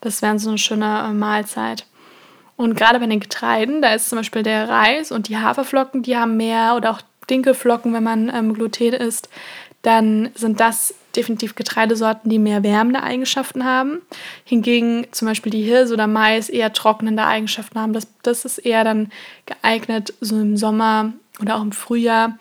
Das 0.00 0.22
wäre 0.22 0.38
so 0.38 0.50
eine 0.50 0.58
schöne 0.58 1.08
äh, 1.08 1.12
Mahlzeit. 1.12 1.86
Und 2.56 2.74
gerade 2.74 3.00
bei 3.00 3.06
den 3.06 3.20
Getreiden, 3.20 3.80
da 3.80 3.94
ist 3.94 4.10
zum 4.10 4.18
Beispiel 4.18 4.42
der 4.42 4.68
Reis 4.68 5.12
und 5.12 5.28
die 5.28 5.38
Haferflocken, 5.38 6.02
die 6.02 6.16
haben 6.16 6.36
mehr 6.36 6.74
oder 6.76 6.90
auch 6.90 7.00
Dinkelflocken, 7.30 7.94
wenn 7.94 8.02
man 8.02 8.28
ähm, 8.34 8.52
Gluten 8.54 8.92
isst, 8.92 9.30
dann 9.82 10.30
sind 10.34 10.60
das 10.60 10.94
definitiv 11.16 11.54
Getreidesorten, 11.54 12.30
die 12.30 12.38
mehr 12.38 12.62
wärmende 12.62 13.02
Eigenschaften 13.02 13.64
haben. 13.64 14.02
Hingegen 14.44 15.06
zum 15.10 15.26
Beispiel 15.26 15.50
die 15.50 15.62
Hirse 15.62 15.94
oder 15.94 16.06
Mais 16.06 16.48
eher 16.48 16.72
trocknende 16.72 17.24
Eigenschaften 17.24 17.80
haben. 17.80 17.92
Das, 17.92 18.06
das 18.22 18.44
ist 18.44 18.58
eher 18.58 18.84
dann 18.84 19.10
geeignet 19.46 20.12
so 20.20 20.36
im 20.36 20.56
Sommer 20.56 21.12
oder 21.40 21.56
auch 21.56 21.62
im 21.62 21.72
Frühjahr. 21.72 22.38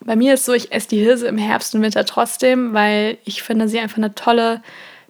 Bei 0.00 0.14
mir 0.16 0.34
ist 0.34 0.40
es 0.40 0.46
so, 0.46 0.52
ich 0.52 0.72
esse 0.72 0.88
die 0.88 0.98
Hirse 0.98 1.26
im 1.26 1.38
Herbst 1.38 1.74
und 1.74 1.82
Winter 1.82 2.04
trotzdem, 2.04 2.72
weil 2.72 3.18
ich 3.24 3.42
finde, 3.42 3.68
sie 3.68 3.80
einfach 3.80 3.98
eine 3.98 4.14
tolle, 4.14 4.62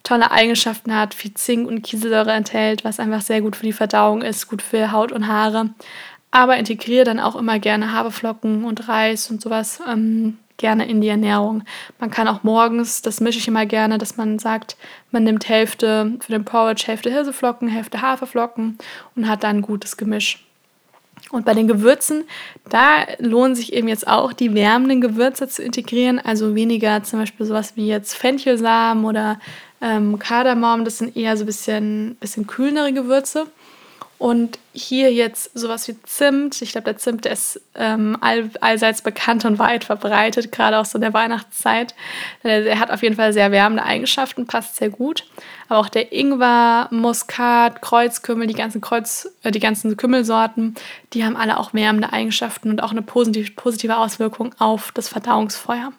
tolle 0.08 0.30
Eigenschaften 0.30 0.94
hat, 0.94 1.12
viel 1.12 1.34
Zink 1.34 1.68
und 1.68 1.82
Kieselsäure 1.82 2.32
enthält, 2.32 2.82
was 2.82 2.98
einfach 2.98 3.20
sehr 3.20 3.42
gut 3.42 3.56
für 3.56 3.66
die 3.66 3.72
Verdauung 3.74 4.22
ist, 4.22 4.48
gut 4.48 4.62
für 4.62 4.90
Haut 4.90 5.12
und 5.12 5.28
Haare. 5.28 5.70
Aber 6.30 6.56
integriere 6.56 7.04
dann 7.04 7.20
auch 7.20 7.36
immer 7.36 7.58
gerne 7.58 7.92
Haferflocken 7.92 8.64
und 8.64 8.88
Reis 8.88 9.30
und 9.30 9.42
sowas 9.42 9.80
ähm, 9.86 10.38
gerne 10.56 10.88
in 10.88 11.00
die 11.02 11.08
Ernährung. 11.08 11.62
Man 11.98 12.10
kann 12.10 12.26
auch 12.26 12.42
morgens, 12.42 13.02
das 13.02 13.20
mische 13.20 13.38
ich 13.38 13.48
immer 13.48 13.66
gerne, 13.66 13.98
dass 13.98 14.16
man 14.16 14.38
sagt, 14.38 14.76
man 15.10 15.24
nimmt 15.24 15.48
Hälfte 15.48 16.16
für 16.20 16.32
den 16.32 16.44
Porridge, 16.44 16.84
Hälfte 16.86 17.10
Hirseflocken, 17.10 17.68
Hälfte 17.68 18.00
Haferflocken 18.00 18.78
und 19.14 19.28
hat 19.28 19.44
dann 19.44 19.58
ein 19.58 19.62
gutes 19.62 19.96
Gemisch. 19.96 20.44
Und 21.30 21.44
bei 21.44 21.52
den 21.52 21.68
Gewürzen, 21.68 22.24
da 22.70 23.04
lohnen 23.18 23.54
sich 23.54 23.72
eben 23.74 23.88
jetzt 23.88 24.08
auch 24.08 24.32
die 24.32 24.54
wärmenden 24.54 25.00
Gewürze 25.00 25.48
zu 25.48 25.62
integrieren, 25.62 26.18
also 26.18 26.54
weniger 26.54 27.02
zum 27.02 27.18
Beispiel 27.18 27.44
sowas 27.44 27.76
wie 27.76 27.86
jetzt 27.86 28.14
Fenchelsamen 28.14 29.04
oder 29.04 29.38
ähm, 29.80 30.18
Kardamom, 30.18 30.84
das 30.84 30.98
sind 30.98 31.16
eher 31.16 31.36
so 31.36 31.44
ein 31.44 31.46
bisschen, 31.46 32.16
bisschen 32.20 32.46
kühlendere 32.46 32.92
Gewürze. 32.92 33.46
Und 34.18 34.58
hier 34.72 35.12
jetzt 35.12 35.56
sowas 35.56 35.86
wie 35.86 35.96
Zimt. 36.02 36.60
Ich 36.60 36.72
glaube, 36.72 36.86
der 36.86 36.96
Zimt 36.96 37.24
der 37.24 37.32
ist 37.32 37.60
ähm, 37.76 38.18
all, 38.20 38.50
allseits 38.60 39.00
bekannt 39.00 39.44
und 39.44 39.60
weit 39.60 39.84
verbreitet, 39.84 40.50
gerade 40.50 40.78
auch 40.78 40.84
so 40.84 40.98
in 40.98 41.02
der 41.02 41.14
Weihnachtszeit. 41.14 41.94
Äh, 42.42 42.64
er 42.64 42.80
hat 42.80 42.90
auf 42.90 43.04
jeden 43.04 43.14
Fall 43.14 43.32
sehr 43.32 43.52
wärmende 43.52 43.84
Eigenschaften, 43.84 44.48
passt 44.48 44.74
sehr 44.74 44.90
gut. 44.90 45.24
Aber 45.68 45.78
auch 45.78 45.88
der 45.88 46.12
Ingwer, 46.12 46.88
Muskat, 46.90 47.80
Kreuzkümmel, 47.80 48.48
die 48.48 48.54
ganzen 48.54 48.80
Kreuz, 48.80 49.28
äh, 49.44 49.52
die 49.52 49.60
ganzen 49.60 49.96
Kümmelsorten, 49.96 50.74
die 51.12 51.24
haben 51.24 51.36
alle 51.36 51.56
auch 51.56 51.72
wärmende 51.72 52.12
Eigenschaften 52.12 52.70
und 52.70 52.82
auch 52.82 52.90
eine 52.90 53.02
positive, 53.02 53.52
positive 53.52 53.96
Auswirkung 53.96 54.52
auf 54.58 54.90
das 54.90 55.08
Verdauungsfeuer. 55.08 55.92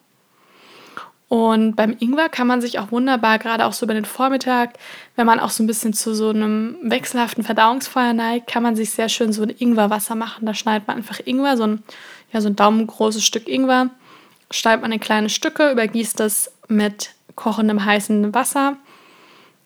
Und 1.30 1.76
beim 1.76 1.96
Ingwer 2.00 2.28
kann 2.28 2.48
man 2.48 2.60
sich 2.60 2.80
auch 2.80 2.92
wunderbar, 2.92 3.38
gerade 3.38 3.66
auch 3.66 3.74
so 3.74 3.86
über 3.86 3.94
den 3.94 4.06
Vormittag, 4.06 4.74
wenn 5.16 5.28
man 5.28 5.40
auch 5.40 5.52
so 5.52 5.64
ein 5.64 5.68
bisschen 5.68 5.94
zu 5.94 6.16
so 6.16 6.30
einem 6.30 6.78
wechselhaften 6.82 7.44
Verdauungsfeuer 7.44 8.14
neigt, 8.14 8.48
kann 8.48 8.64
man 8.64 8.76
sich 8.76 8.90
sehr 8.90 9.10
schön 9.10 9.32
so 9.32 9.44
ein 9.44 9.52
Ingwerwasser 9.52 10.16
machen. 10.16 10.48
Da 10.48 10.56
schneidet 10.56 10.88
man 10.88 10.98
einfach 10.98 11.20
Ingwer, 11.24 11.56
so 11.56 11.64
ein, 11.64 11.84
ja, 12.34 12.42
so 12.42 12.50
ein 12.50 12.56
daumengroßes 12.56 13.24
Stück 13.24 13.48
Ingwer, 13.48 13.92
schneidet 14.50 14.82
man 14.82 14.92
in 14.92 15.00
kleine 15.00 15.30
Stücke, 15.30 15.72
übergießt 15.72 16.20
das 16.20 16.52
mit 16.68 17.12
kochendem 17.36 17.86
heißen 17.86 18.34
Wasser. 18.34 18.78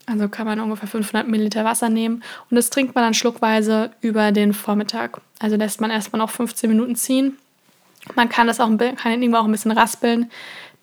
Also 0.06 0.28
kann 0.28 0.46
man 0.46 0.60
ungefähr 0.60 0.90
500 0.90 1.30
Milliliter 1.30 1.64
Wasser 1.64 1.88
nehmen 1.88 2.24
und 2.50 2.56
das 2.56 2.70
trinkt 2.70 2.94
man 2.94 3.06
dann 3.06 3.14
schluckweise 3.14 3.92
über 4.02 4.34
den 4.34 4.52
Vormittag. 4.54 5.22
Also 5.40 5.56
lässt 5.56 5.80
man 5.80 5.92
erstmal 5.92 6.20
noch 6.20 6.30
15 6.30 6.70
Minuten 6.70 6.98
ziehen. 6.98 7.38
Man 8.16 8.28
kann 8.28 8.48
das 8.48 8.60
auch, 8.60 8.68
kann 8.68 8.98
den 9.06 9.24
Ingwer 9.24 9.40
auch 9.40 9.46
ein 9.46 9.52
bisschen 9.54 9.72
raspeln, 9.72 10.30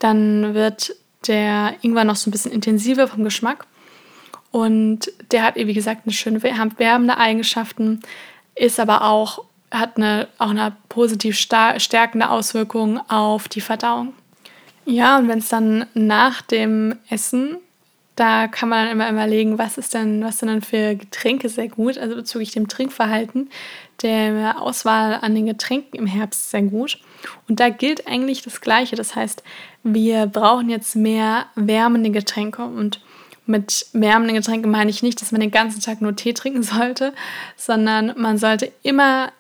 dann 0.01 0.55
wird 0.55 0.97
der 1.29 1.75
Ingwer 1.83 2.05
noch 2.05 2.17
so 2.17 2.29
ein 2.29 2.33
bisschen 2.33 2.53
intensiver 2.53 3.07
vom 3.07 3.23
Geschmack. 3.23 3.67
Und 4.51 5.13
der 5.31 5.45
hat, 5.45 5.55
wie 5.55 5.73
gesagt, 5.73 6.03
eine 6.05 6.13
schöne 6.13 6.43
wärmende 6.43 7.17
Eigenschaften, 7.17 8.01
ist 8.57 8.81
aber 8.81 9.05
auch, 9.05 9.45
hat 9.71 9.97
eine, 9.97 10.27
auch 10.39 10.51
eine 10.51 10.75
positiv 10.89 11.39
stärkende 11.39 12.31
Auswirkung 12.31 13.01
auf 13.09 13.49
die 13.49 13.61
Verdauung. 13.61 14.13
Ja, 14.87 15.19
und 15.19 15.29
wenn 15.29 15.39
es 15.39 15.49
dann 15.49 15.87
nach 15.95 16.43
dem 16.43 16.97
Essen, 17.09 17.59
da 18.21 18.49
kann 18.49 18.69
man 18.69 18.85
dann 18.85 18.93
immer 18.93 19.11
überlegen, 19.11 19.57
was 19.57 19.79
ist 19.79 19.95
denn, 19.95 20.23
was 20.23 20.39
sind 20.39 20.51
denn 20.51 20.61
für 20.61 20.95
Getränke 20.95 21.49
sehr 21.49 21.69
gut, 21.69 21.97
also 21.97 22.17
bezüglich 22.17 22.51
dem 22.51 22.69
Trinkverhalten, 22.69 23.49
der 24.03 24.61
Auswahl 24.61 25.19
an 25.23 25.35
den 25.35 25.47
Getränken 25.47 25.99
im 25.99 26.07
Herbst 26.07 26.51
sehr 26.51 26.61
gut. 26.61 26.99
Und 27.49 27.61
da 27.61 27.71
gilt 27.71 28.07
eigentlich 28.07 28.43
das 28.43 28.61
Gleiche. 28.61 28.95
Das 28.95 29.17
heißt, 29.17 29.43
wir 29.85 30.27
brauchen 30.27 30.69
jetzt 30.69 30.97
mehr 30.97 31.47
wärmende 31.55 32.11
Getränke. 32.11 32.63
Und 32.63 33.01
mit 33.47 33.87
wärmenden 33.95 34.37
Getränken 34.37 34.71
meine 34.71 34.91
ich 34.91 35.03
nicht, 35.03 35.23
dass 35.23 35.33
man 35.33 35.41
den 35.41 35.51
ganzen 35.51 35.81
Tag 35.81 36.03
nur 36.03 36.15
Tee 36.15 36.35
trinken 36.35 36.63
sollte, 36.63 37.15
sondern 37.57 38.13
man 38.19 38.37
sollte 38.37 38.71
immer 38.83 39.33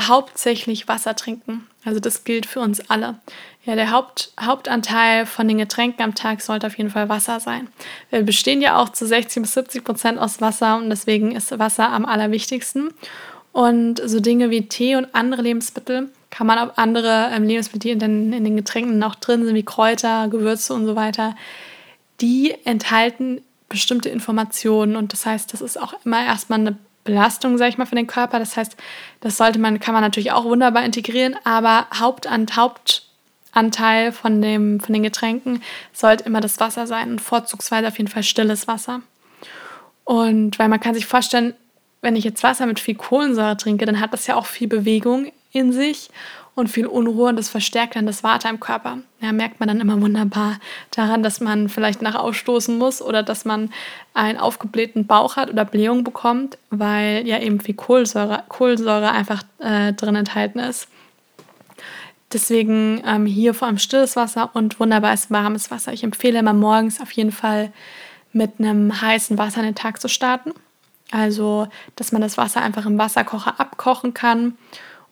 hauptsächlich 0.00 0.88
Wasser 0.88 1.16
trinken. 1.16 1.66
Also 1.84 2.00
das 2.00 2.24
gilt 2.24 2.46
für 2.46 2.60
uns 2.60 2.90
alle. 2.90 3.16
Ja, 3.64 3.74
der 3.74 3.90
Haupt, 3.90 4.32
Hauptanteil 4.40 5.26
von 5.26 5.48
den 5.48 5.58
Getränken 5.58 6.02
am 6.02 6.14
Tag 6.14 6.40
sollte 6.40 6.66
auf 6.66 6.78
jeden 6.78 6.90
Fall 6.90 7.08
Wasser 7.08 7.40
sein. 7.40 7.68
Wir 8.10 8.22
bestehen 8.22 8.60
ja 8.60 8.78
auch 8.78 8.90
zu 8.90 9.06
60 9.06 9.42
bis 9.42 9.54
70 9.54 9.84
Prozent 9.84 10.18
aus 10.18 10.40
Wasser 10.40 10.76
und 10.76 10.90
deswegen 10.90 11.34
ist 11.34 11.56
Wasser 11.58 11.90
am 11.90 12.04
allerwichtigsten. 12.04 12.92
Und 13.52 14.00
so 14.04 14.20
Dinge 14.20 14.50
wie 14.50 14.68
Tee 14.68 14.96
und 14.96 15.14
andere 15.14 15.42
Lebensmittel 15.42 16.10
kann 16.30 16.46
man 16.46 16.58
auf 16.58 16.76
andere 16.76 17.30
ähm, 17.32 17.44
Lebensmittel, 17.44 17.96
die 17.96 18.04
in 18.04 18.32
in 18.32 18.44
den 18.44 18.56
Getränken 18.56 18.98
noch 18.98 19.14
drin 19.14 19.44
sind, 19.44 19.54
wie 19.54 19.64
Kräuter, 19.64 20.28
Gewürze 20.28 20.74
und 20.74 20.84
so 20.86 20.94
weiter, 20.94 21.34
die 22.20 22.54
enthalten 22.64 23.40
bestimmte 23.68 24.10
Informationen. 24.10 24.96
Und 24.96 25.12
das 25.12 25.26
heißt, 25.26 25.52
das 25.52 25.60
ist 25.60 25.80
auch 25.80 25.94
immer 26.04 26.24
erstmal 26.24 26.60
eine 26.60 26.76
Belastung, 27.06 27.56
sage 27.56 27.70
ich 27.70 27.78
mal, 27.78 27.86
für 27.86 27.94
den 27.94 28.06
Körper. 28.06 28.38
Das 28.38 28.56
heißt, 28.56 28.76
das 29.20 29.36
sollte 29.36 29.58
man, 29.58 29.80
kann 29.80 29.94
man 29.94 30.02
natürlich 30.02 30.32
auch 30.32 30.44
wunderbar 30.44 30.84
integrieren, 30.84 31.36
aber 31.44 31.86
Hauptan 31.94 32.46
Hauptanteil 32.54 34.12
von, 34.12 34.42
dem, 34.42 34.80
von 34.80 34.92
den 34.92 35.02
Getränken 35.02 35.62
sollte 35.92 36.24
immer 36.24 36.40
das 36.40 36.60
Wasser 36.60 36.86
sein 36.86 37.12
und 37.12 37.20
vorzugsweise 37.20 37.88
auf 37.88 37.96
jeden 37.98 38.10
Fall 38.10 38.22
stilles 38.22 38.68
Wasser. 38.68 39.00
Und 40.04 40.58
weil 40.58 40.68
man 40.68 40.80
kann 40.80 40.94
sich 40.94 41.06
vorstellen, 41.06 41.54
wenn 42.02 42.16
ich 42.16 42.24
jetzt 42.24 42.42
Wasser 42.42 42.66
mit 42.66 42.78
viel 42.78 42.94
Kohlensäure 42.94 43.56
trinke, 43.56 43.86
dann 43.86 44.00
hat 44.00 44.12
das 44.12 44.26
ja 44.26 44.36
auch 44.36 44.46
viel 44.46 44.68
Bewegung 44.68 45.32
in 45.52 45.72
sich 45.72 46.10
und 46.56 46.68
viel 46.68 46.86
Unruhe 46.86 47.28
und 47.28 47.36
das 47.36 47.50
verstärkt 47.50 47.96
dann 47.96 48.06
das 48.06 48.24
Water 48.24 48.48
im 48.48 48.58
Körper. 48.58 48.98
Ja, 49.20 49.30
merkt 49.30 49.60
man 49.60 49.68
dann 49.68 49.78
immer 49.78 50.00
wunderbar 50.00 50.58
daran, 50.90 51.22
dass 51.22 51.40
man 51.40 51.68
vielleicht 51.68 52.00
nach 52.00 52.14
ausstoßen 52.14 52.76
muss 52.76 53.02
oder 53.02 53.22
dass 53.22 53.44
man 53.44 53.70
einen 54.14 54.38
aufgeblähten 54.38 55.06
Bauch 55.06 55.36
hat 55.36 55.50
oder 55.50 55.66
Blähung 55.66 56.02
bekommt, 56.02 56.56
weil 56.70 57.26
ja 57.28 57.38
eben 57.38 57.60
viel 57.60 57.74
Kohlensäure, 57.74 58.42
Kohlensäure 58.48 59.10
einfach 59.10 59.42
äh, 59.58 59.92
drin 59.92 60.16
enthalten 60.16 60.58
ist. 60.58 60.88
Deswegen 62.32 63.02
ähm, 63.06 63.26
hier 63.26 63.52
vor 63.52 63.68
allem 63.68 63.78
stilles 63.78 64.16
Wasser 64.16 64.50
und 64.54 64.80
wunderbares 64.80 65.30
warmes 65.30 65.70
Wasser. 65.70 65.92
Ich 65.92 66.04
empfehle 66.04 66.38
immer 66.38 66.54
morgens 66.54 67.02
auf 67.02 67.12
jeden 67.12 67.32
Fall 67.32 67.70
mit 68.32 68.52
einem 68.58 68.98
heißen 68.98 69.36
Wasser 69.36 69.60
den 69.60 69.74
Tag 69.74 70.00
zu 70.00 70.08
starten. 70.08 70.52
Also, 71.10 71.68
dass 71.96 72.12
man 72.12 72.22
das 72.22 72.38
Wasser 72.38 72.62
einfach 72.62 72.86
im 72.86 72.98
Wasserkocher 72.98 73.60
abkochen 73.60 74.14
kann 74.14 74.56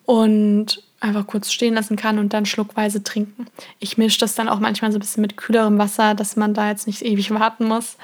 und 0.05 0.83
einfach 1.05 1.27
kurz 1.27 1.51
stehen 1.51 1.75
lassen 1.75 1.95
kann 1.95 2.19
und 2.19 2.33
dann 2.33 2.45
schluckweise 2.45 3.03
trinken. 3.03 3.47
Ich 3.79 3.97
mische 3.97 4.19
das 4.19 4.35
dann 4.35 4.49
auch 4.49 4.59
manchmal 4.59 4.91
so 4.91 4.97
ein 4.97 5.01
bisschen 5.01 5.21
mit 5.21 5.37
kühlerem 5.37 5.77
Wasser, 5.77 6.15
dass 6.15 6.35
man 6.35 6.53
da 6.53 6.69
jetzt 6.69 6.87
nicht 6.87 7.03
ewig 7.03 7.31
warten 7.31 7.65
muss. 7.65 7.97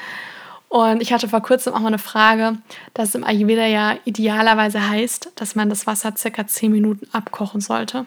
Und 0.69 1.01
ich 1.01 1.11
hatte 1.11 1.27
vor 1.27 1.41
kurzem 1.41 1.73
auch 1.73 1.79
mal 1.79 1.87
eine 1.87 1.97
Frage, 1.97 2.57
dass 2.93 3.13
im 3.13 3.25
Ayurveda 3.25 3.65
ja 3.65 3.97
idealerweise 4.05 4.89
heißt, 4.89 5.33
dass 5.35 5.55
man 5.55 5.67
das 5.67 5.85
Wasser 5.85 6.13
circa 6.15 6.47
10 6.47 6.71
Minuten 6.71 7.07
abkochen 7.11 7.59
sollte. 7.59 8.05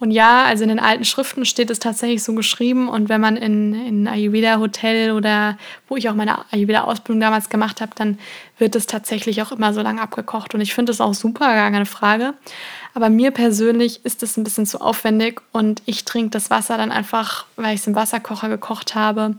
Und 0.00 0.12
ja, 0.12 0.44
also 0.44 0.62
in 0.62 0.68
den 0.68 0.78
alten 0.78 1.04
Schriften 1.04 1.44
steht 1.44 1.70
es 1.70 1.80
tatsächlich 1.80 2.22
so 2.22 2.32
geschrieben. 2.34 2.88
Und 2.88 3.08
wenn 3.08 3.20
man 3.20 3.36
in, 3.36 3.74
in 3.74 4.06
Ayurveda-Hotel 4.06 5.10
oder 5.10 5.58
wo 5.88 5.96
ich 5.96 6.08
auch 6.08 6.14
meine 6.14 6.44
Ayurveda-Ausbildung 6.52 7.20
damals 7.20 7.48
gemacht 7.48 7.80
habe, 7.80 7.92
dann 7.96 8.18
wird 8.58 8.76
es 8.76 8.86
tatsächlich 8.86 9.42
auch 9.42 9.50
immer 9.50 9.74
so 9.74 9.82
lange 9.82 10.00
abgekocht. 10.00 10.54
Und 10.54 10.60
ich 10.60 10.72
finde 10.72 10.90
das 10.90 11.00
auch 11.00 11.14
super, 11.14 11.46
gar 11.46 11.70
keine 11.72 11.86
Frage. 11.86 12.34
Aber 12.94 13.10
mir 13.10 13.32
persönlich 13.32 14.04
ist 14.04 14.22
es 14.22 14.36
ein 14.36 14.44
bisschen 14.44 14.66
zu 14.66 14.80
aufwendig 14.80 15.40
und 15.52 15.82
ich 15.84 16.04
trinke 16.04 16.30
das 16.30 16.48
Wasser 16.48 16.76
dann 16.76 16.92
einfach, 16.92 17.46
weil 17.56 17.74
ich 17.74 17.80
es 17.80 17.86
im 17.86 17.96
Wasserkocher 17.96 18.48
gekocht 18.48 18.94
habe. 18.94 19.36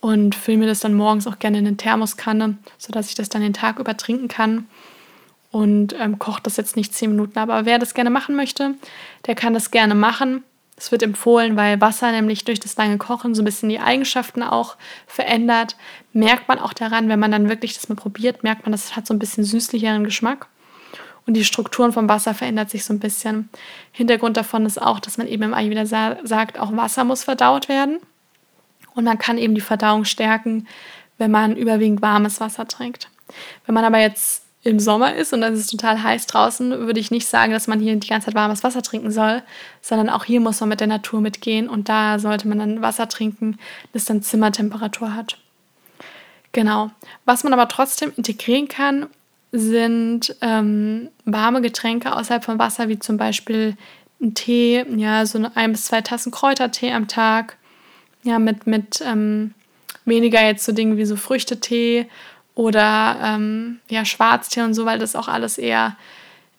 und 0.00 0.34
fülle 0.34 0.58
mir 0.58 0.66
das 0.66 0.80
dann 0.80 0.94
morgens 0.94 1.26
auch 1.26 1.38
gerne 1.38 1.58
in 1.58 1.66
eine 1.66 1.76
Thermoskanne, 1.78 2.58
sodass 2.78 3.08
ich 3.08 3.14
das 3.16 3.30
dann 3.30 3.42
den 3.42 3.54
Tag 3.54 3.78
über 3.78 3.96
trinken 3.96 4.28
kann 4.28 4.66
und 5.56 5.94
ähm, 5.98 6.18
koche 6.18 6.42
das 6.42 6.58
jetzt 6.58 6.76
nicht 6.76 6.92
zehn 6.92 7.08
Minuten. 7.08 7.38
Aber 7.38 7.64
wer 7.64 7.78
das 7.78 7.94
gerne 7.94 8.10
machen 8.10 8.36
möchte, 8.36 8.74
der 9.26 9.34
kann 9.34 9.54
das 9.54 9.70
gerne 9.70 9.94
machen. 9.94 10.44
Es 10.76 10.92
wird 10.92 11.02
empfohlen, 11.02 11.56
weil 11.56 11.80
Wasser 11.80 12.12
nämlich 12.12 12.44
durch 12.44 12.60
das 12.60 12.76
lange 12.76 12.98
Kochen 12.98 13.34
so 13.34 13.40
ein 13.40 13.46
bisschen 13.46 13.70
die 13.70 13.80
Eigenschaften 13.80 14.42
auch 14.42 14.76
verändert. 15.06 15.76
Merkt 16.12 16.46
man 16.48 16.58
auch 16.58 16.74
daran, 16.74 17.08
wenn 17.08 17.18
man 17.18 17.32
dann 17.32 17.48
wirklich 17.48 17.72
das 17.72 17.88
mal 17.88 17.94
probiert, 17.94 18.42
merkt 18.42 18.66
man, 18.66 18.72
das 18.72 18.96
hat 18.96 19.06
so 19.06 19.14
ein 19.14 19.18
bisschen 19.18 19.44
süßlicheren 19.44 20.04
Geschmack. 20.04 20.48
Und 21.26 21.32
die 21.32 21.44
Strukturen 21.44 21.94
vom 21.94 22.06
Wasser 22.06 22.34
verändert 22.34 22.68
sich 22.68 22.84
so 22.84 22.92
ein 22.92 23.00
bisschen. 23.00 23.48
Hintergrund 23.92 24.36
davon 24.36 24.66
ist 24.66 24.80
auch, 24.80 25.00
dass 25.00 25.16
man 25.16 25.26
eben 25.26 25.42
im 25.42 25.54
Ayurveda 25.54 25.86
sa 25.86 26.18
sagt, 26.22 26.58
auch 26.58 26.76
Wasser 26.76 27.04
muss 27.04 27.24
verdaut 27.24 27.70
werden. 27.70 27.98
Und 28.94 29.04
man 29.04 29.16
kann 29.16 29.38
eben 29.38 29.54
die 29.54 29.62
Verdauung 29.62 30.04
stärken, 30.04 30.68
wenn 31.16 31.30
man 31.30 31.56
überwiegend 31.56 32.02
warmes 32.02 32.40
Wasser 32.40 32.68
trinkt. 32.68 33.08
Wenn 33.64 33.74
man 33.74 33.86
aber 33.86 33.98
jetzt 33.98 34.45
im 34.66 34.80
Sommer 34.80 35.14
ist 35.14 35.32
und 35.32 35.42
dann 35.42 35.54
ist 35.54 35.60
es 35.60 35.66
total 35.68 36.02
heiß 36.02 36.26
draußen, 36.26 36.86
würde 36.86 36.98
ich 36.98 37.12
nicht 37.12 37.28
sagen, 37.28 37.52
dass 37.52 37.68
man 37.68 37.78
hier 37.78 37.94
die 37.94 38.08
ganze 38.08 38.26
Zeit 38.26 38.34
warmes 38.34 38.64
Wasser 38.64 38.82
trinken 38.82 39.12
soll, 39.12 39.42
sondern 39.80 40.10
auch 40.10 40.24
hier 40.24 40.40
muss 40.40 40.58
man 40.58 40.68
mit 40.68 40.80
der 40.80 40.88
Natur 40.88 41.20
mitgehen 41.20 41.68
und 41.68 41.88
da 41.88 42.18
sollte 42.18 42.48
man 42.48 42.58
dann 42.58 42.82
Wasser 42.82 43.08
trinken, 43.08 43.58
das 43.92 44.06
dann 44.06 44.22
Zimmertemperatur 44.22 45.14
hat. 45.14 45.38
Genau. 46.50 46.90
Was 47.24 47.44
man 47.44 47.52
aber 47.52 47.68
trotzdem 47.68 48.12
integrieren 48.16 48.66
kann, 48.66 49.06
sind 49.52 50.34
ähm, 50.40 51.10
warme 51.24 51.62
Getränke 51.62 52.14
außerhalb 52.14 52.44
von 52.44 52.58
Wasser, 52.58 52.88
wie 52.88 52.98
zum 52.98 53.18
Beispiel 53.18 53.76
ein 54.20 54.34
Tee, 54.34 54.84
ja, 54.96 55.24
so 55.26 55.46
ein 55.54 55.72
bis 55.72 55.84
zwei 55.84 56.00
Tassen 56.00 56.32
Kräutertee 56.32 56.92
am 56.92 57.06
Tag, 57.06 57.56
ja, 58.24 58.40
mit, 58.40 58.66
mit 58.66 59.00
ähm, 59.04 59.54
weniger 60.04 60.42
jetzt 60.42 60.64
so 60.64 60.72
Dinge 60.72 60.96
wie 60.96 61.04
so 61.04 61.14
Früchtetee 61.14 62.08
oder 62.56 63.18
ähm, 63.22 63.78
ja, 63.88 64.04
Schwarztee 64.04 64.62
und 64.62 64.74
so, 64.74 64.84
weil 64.86 64.98
das 64.98 65.14
auch 65.14 65.28
alles 65.28 65.58
eher 65.58 65.94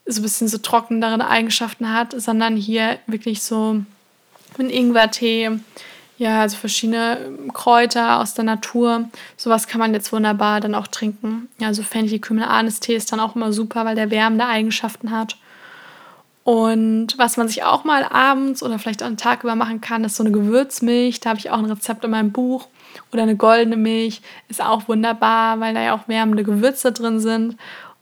so 0.06 0.22
ein 0.22 0.24
bisschen 0.24 0.48
so 0.48 0.60
trockenere 0.60 1.28
Eigenschaften 1.28 1.92
hat, 1.92 2.14
sondern 2.22 2.56
hier 2.56 3.00
wirklich 3.08 3.44
so 3.44 3.82
ein 4.58 4.70
Ingwertee, 4.70 5.60
ja, 6.18 6.42
also 6.42 6.56
verschiedene 6.56 7.18
Kräuter 7.54 8.20
aus 8.20 8.34
der 8.36 8.46
Natur. 8.46 9.10
Sowas 9.36 9.68
kann 9.68 9.80
man 9.80 9.94
jetzt 9.94 10.14
wunderbar 10.14 10.62
dann 10.62 10.76
auch 10.76 10.88
trinken. 10.88 11.50
Ja, 11.60 11.74
so 11.74 11.84
Fenchel, 11.84 12.20
Kümmel, 12.20 12.46
Anis-Tee 12.46 12.96
ist 12.96 13.12
dann 13.12 13.20
auch 13.20 13.36
immer 13.36 13.52
super, 13.52 13.84
weil 13.84 13.96
der 13.96 14.10
wärmende 14.10 14.46
Eigenschaften 14.46 15.12
hat. 15.12 15.36
Und 16.44 17.18
was 17.18 17.38
man 17.38 17.48
sich 17.48 17.64
auch 17.64 17.84
mal 17.84 18.04
abends 18.04 18.64
oder 18.64 18.80
vielleicht 18.80 19.04
auch 19.04 19.08
einen 19.08 19.18
Tag 19.18 19.44
über 19.44 19.56
machen 19.56 19.82
kann, 19.82 20.06
ist 20.06 20.16
so 20.16 20.24
eine 20.24 20.32
Gewürzmilch. 20.32 21.20
Da 21.20 21.32
habe 21.32 21.40
ich 21.40 21.52
auch 21.52 21.58
ein 21.58 21.66
Rezept 21.66 22.06
in 22.06 22.12
meinem 22.12 22.32
Buch. 22.32 22.68
Oder 23.12 23.24
eine 23.24 23.36
goldene 23.36 23.78
Milch 23.78 24.22
ist 24.50 24.62
auch 24.62 24.88
wunderbar, 24.88 25.60
weil 25.60 25.74
da 25.74 25.82
ja 25.82 25.96
auch 25.96 26.08
wärmende 26.08 26.44
Gewürze 26.44 26.92
drin 26.92 27.20
sind. 27.20 27.58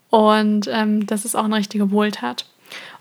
Und 0.10 0.68
ähm, 0.72 1.06
das 1.06 1.26
ist 1.26 1.36
auch 1.36 1.46
eine 1.46 1.56
richtige 1.56 1.92
Wohltat. 1.92 2.46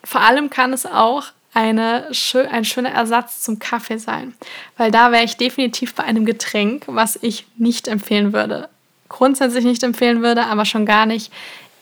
Und 0.03 0.09
vor 0.09 0.21
allem 0.21 0.51
kann 0.51 0.73
es 0.73 0.87
auch 0.87 1.25
eine, 1.55 2.11
ein 2.51 2.65
schöner 2.65 2.91
Ersatz 2.91 3.43
zum 3.43 3.59
Kaffee 3.59 3.99
sein. 3.99 4.35
Weil 4.77 4.91
da 4.91 5.13
wäre 5.13 5.25
ich 5.25 5.37
definitiv 5.37 5.95
bei 5.95 6.05
einem 6.05 6.25
Getränk, 6.25 6.85
was 6.87 7.17
ich 7.23 7.47
nicht 7.57 7.89
empfehlen 7.89 8.33
würde. 8.33 8.69
Grundsätzlich 9.09 9.65
nicht 9.65 9.83
empfehlen 9.83 10.23
würde, 10.23 10.47
aber 10.47 10.65
schon 10.65 10.85
gar 10.85 11.07
nicht 11.07 11.33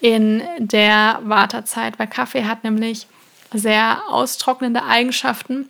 in 0.01 0.43
der 0.59 1.21
Wartezeit, 1.25 1.99
weil 1.99 2.09
Kaffee 2.09 2.45
hat 2.45 2.65
nämlich 2.65 3.07
sehr 3.55 4.03
austrocknende 4.09 4.85
Eigenschaften 4.85 5.69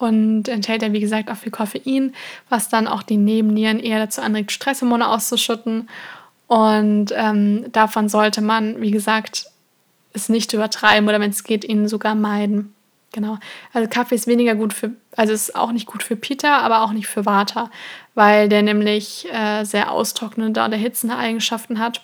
und 0.00 0.48
enthält 0.48 0.82
ja, 0.82 0.92
wie 0.94 1.00
gesagt, 1.00 1.30
auch 1.30 1.36
viel 1.36 1.52
Koffein, 1.52 2.14
was 2.48 2.70
dann 2.70 2.88
auch 2.88 3.02
die 3.02 3.18
Nebennieren 3.18 3.78
eher 3.78 3.98
dazu 3.98 4.22
anregt, 4.22 4.50
Stresshormone 4.50 5.06
auszuschütten. 5.06 5.90
Und 6.46 7.12
ähm, 7.14 7.70
davon 7.72 8.08
sollte 8.08 8.40
man, 8.40 8.80
wie 8.80 8.90
gesagt, 8.90 9.46
es 10.14 10.30
nicht 10.30 10.54
übertreiben 10.54 11.06
oder 11.06 11.20
wenn 11.20 11.30
es 11.30 11.44
geht, 11.44 11.64
ihn 11.64 11.86
sogar 11.86 12.14
meiden. 12.14 12.74
Genau. 13.12 13.38
Also 13.74 13.90
Kaffee 13.90 14.14
ist 14.14 14.26
weniger 14.26 14.54
gut 14.54 14.72
für, 14.72 14.92
also 15.16 15.34
ist 15.34 15.54
auch 15.54 15.70
nicht 15.70 15.86
gut 15.86 16.02
für 16.02 16.16
Pita, 16.16 16.58
aber 16.60 16.82
auch 16.82 16.92
nicht 16.92 17.06
für 17.06 17.26
Vata, 17.26 17.70
weil 18.14 18.48
der 18.48 18.62
nämlich 18.62 19.30
äh, 19.30 19.64
sehr 19.64 19.92
austrocknende 19.92 20.64
und 20.64 20.72
erhitzende 20.72 21.16
Eigenschaften 21.16 21.78
hat 21.78 22.02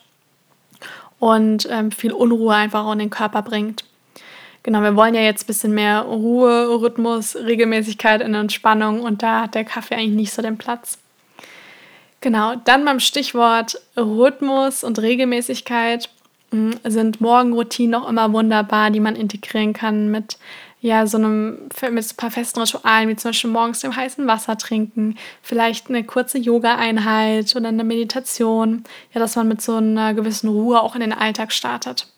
und 1.19 1.67
ähm, 1.71 1.91
viel 1.93 2.13
Unruhe 2.13 2.55
einfach 2.55 2.85
auch 2.85 2.93
in 2.93 2.99
den 2.99 3.11
Körper 3.11 3.41
bringt. 3.41 3.85
Genau, 4.67 4.83
wir 4.83 4.97
wollen 4.97 5.15
ja 5.15 5.21
jetzt 5.21 5.45
ein 5.45 5.47
bisschen 5.47 5.75
mehr 5.75 6.01
Ruhe, 6.01 6.69
Rhythmus, 6.83 7.37
Regelmäßigkeit 7.37 8.21
in 8.21 8.35
Entspannung 8.35 9.01
und 9.01 9.23
da 9.23 9.43
hat 9.43 9.55
der 9.55 9.63
Kaffee 9.63 9.95
eigentlich 9.95 10.17
nicht 10.17 10.33
so 10.33 10.43
den 10.43 10.59
Platz. 10.59 10.99
Genau, 12.21 12.57
dann 12.65 12.85
beim 12.85 12.99
Stichwort 12.99 13.81
Rhythmus 13.97 14.83
und 14.83 14.99
Regelmäßigkeit 14.99 16.11
hm, 16.51 16.81
sind 16.83 17.21
Morgenroutinen 17.21 17.95
auch 17.95 18.09
immer 18.09 18.33
wunderbar, 18.33 18.91
die 18.91 18.99
man 18.99 19.15
integrieren 19.15 19.73
kann 19.73 20.11
mit 20.11 20.37
ja, 20.81 21.07
so 21.07 21.19
einem, 21.19 21.69
mit 21.93 22.05
ein 22.05 22.17
paar 22.17 22.33
festen 22.33 22.59
Ritualen, 22.59 23.09
wie 23.09 23.15
zum 23.15 23.29
Beispiel 23.29 23.51
morgens 23.51 23.85
im 23.85 23.95
heißen 23.95 24.27
Wasser 24.27 24.59
trinken, 24.59 25.17
vielleicht 25.43 25.91
eine 25.91 26.03
kurze 26.03 26.39
Yoga-Einheit 26.39 27.55
oder 27.55 27.69
eine 27.69 27.85
Meditation, 27.85 28.83
ja, 29.15 29.21
dass 29.21 29.37
man 29.37 29.47
mit 29.47 29.63
so 29.63 29.77
einer 29.77 30.13
gewissen 30.13 30.49
Ruhe 30.49 30.83
auch 30.83 30.97
in 30.97 31.03
den 31.03 31.13
Alltag 31.13 31.53
startet. 31.53 32.09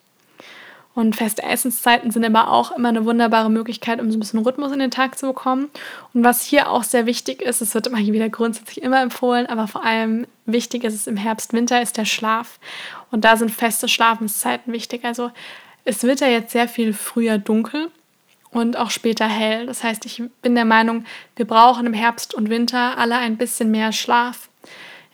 Und 0.95 1.15
feste 1.15 1.45
Essenszeiten 1.45 2.11
sind 2.11 2.25
aber 2.25 2.51
auch 2.51 2.73
immer 2.73 2.89
eine 2.89 3.05
wunderbare 3.05 3.51
Möglichkeit, 3.51 4.01
um 4.01 4.11
so 4.11 4.17
ein 4.17 4.21
bisschen 4.21 4.41
Rhythmus 4.41 4.73
in 4.73 4.81
den 4.81 4.91
Tag 4.91 5.17
zu 5.17 5.29
bekommen. 5.29 5.71
Und 6.13 6.25
was 6.25 6.43
hier 6.43 6.71
auch 6.71 6.83
sehr 6.83 7.07
wichtig 7.07 7.41
ist, 7.41 7.61
es 7.61 7.75
wird 7.75 7.87
immer 7.87 7.99
wieder 7.99 8.29
grundsätzlich 8.29 8.83
immer 8.83 9.01
empfohlen, 9.01 9.47
aber 9.47 9.69
vor 9.69 9.85
allem 9.85 10.27
wichtig 10.45 10.83
ist 10.83 10.95
es 10.95 11.07
im 11.07 11.17
Herbst, 11.17 11.53
Winter, 11.53 11.81
ist 11.81 11.97
der 11.97 12.05
Schlaf. 12.05 12.59
Und 13.13 13.25
da 13.25 13.37
sind 13.37 13.51
feste 13.51 13.89
Schlafenszeiten 13.89 14.73
wichtig. 14.73 15.05
Also 15.05 15.31
es 15.85 16.03
wird 16.03 16.21
ja 16.21 16.27
jetzt 16.27 16.51
sehr 16.51 16.69
viel 16.69 16.93
früher 16.93 17.39
dunkel 17.39 17.91
und 18.51 18.77
auch 18.77 18.91
später 18.91 19.27
hell. 19.27 19.67
Das 19.67 19.85
heißt, 19.85 20.05
ich 20.05 20.23
bin 20.43 20.55
der 20.55 20.65
Meinung, 20.65 21.05
wir 21.37 21.47
brauchen 21.47 21.87
im 21.87 21.95
Herbst 21.95 22.35
und 22.35 22.51
Winter 22.51 22.99
alle 22.99 23.17
ein 23.17 23.37
bisschen 23.37 23.71
mehr 23.71 23.93
Schlaf. 23.93 24.49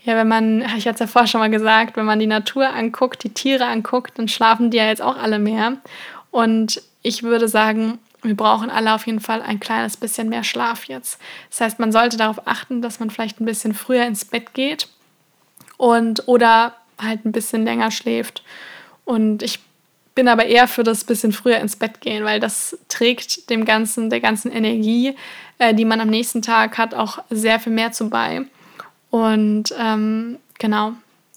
Ja, 0.05 0.17
wenn 0.17 0.29
man, 0.29 0.61
ich 0.77 0.87
hatte 0.87 0.95
es 0.95 1.01
ja 1.01 1.07
vorher 1.07 1.27
schon 1.27 1.41
mal 1.41 1.51
gesagt, 1.51 1.97
wenn 1.97 2.05
man 2.05 2.19
die 2.19 2.27
Natur 2.27 2.69
anguckt, 2.69 3.25
die 3.25 3.33
Tiere 3.33 3.67
anguckt, 3.67 4.19
dann 4.19 4.29
schlafen 4.29 4.71
die 4.71 4.77
ja 4.77 4.87
jetzt 4.87 5.01
auch 5.01 5.17
alle 5.17 5.39
mehr. 5.39 5.79
Und 6.31 6.83
ich 7.03 7.23
würde 7.23 7.49
sagen, 7.49 7.99
wir 8.23 8.37
brauchen 8.37 8.71
alle 8.71 8.95
auf 8.95 9.07
jeden 9.07 9.21
Fall 9.21 9.41
ein 9.43 9.61
kleines 9.61 9.97
bisschen 9.97 10.29
mehr 10.29 10.45
Schlaf 10.45 10.85
jetzt. 10.87 11.19
Das 11.51 11.61
heißt, 11.61 11.79
man 11.79 11.93
sollte 11.93 12.17
darauf 12.17 12.47
achten, 12.47 12.83
dass 12.83 13.01
man 13.01 13.11
vielleicht 13.11 13.41
ein 13.41 13.47
bisschen 13.47 13.75
früher 13.75 14.05
ins 14.05 14.25
Bett 14.25 14.53
geht 14.55 14.89
und 15.77 16.27
oder 16.29 16.75
halt 16.99 17.25
ein 17.25 17.33
bisschen 17.33 17.65
länger 17.65 17.91
schläft. 17.91 18.43
Und 19.05 19.43
ich 19.43 19.61
bin 20.15 20.29
aber 20.29 20.47
eher 20.47 20.69
für 20.69 20.85
das 20.85 21.05
bisschen 21.05 21.33
früher 21.33 21.59
ins 21.59 21.77
Bett 21.77 22.01
gehen, 22.01 22.25
weil 22.25 22.41
das 22.41 22.79
trägt 22.89 23.51
dem 23.51 23.65
ganzen, 23.65 24.11
der 24.11 24.21
ganzen 24.21 24.53
Energie, 24.53 25.15
äh, 25.59 25.75
die 25.75 25.85
man 25.85 26.01
am 26.01 26.09
nächsten 26.09 26.43
Tag 26.43 26.79
hat, 26.79 26.95
auch 26.95 27.19
sehr 27.31 27.59
viel 27.59 27.73
mehr 27.73 27.93
zu 27.93 28.11
bei. 28.11 28.47
Und 29.15 29.73
ähm, 29.79 30.41
genau. 30.59 30.95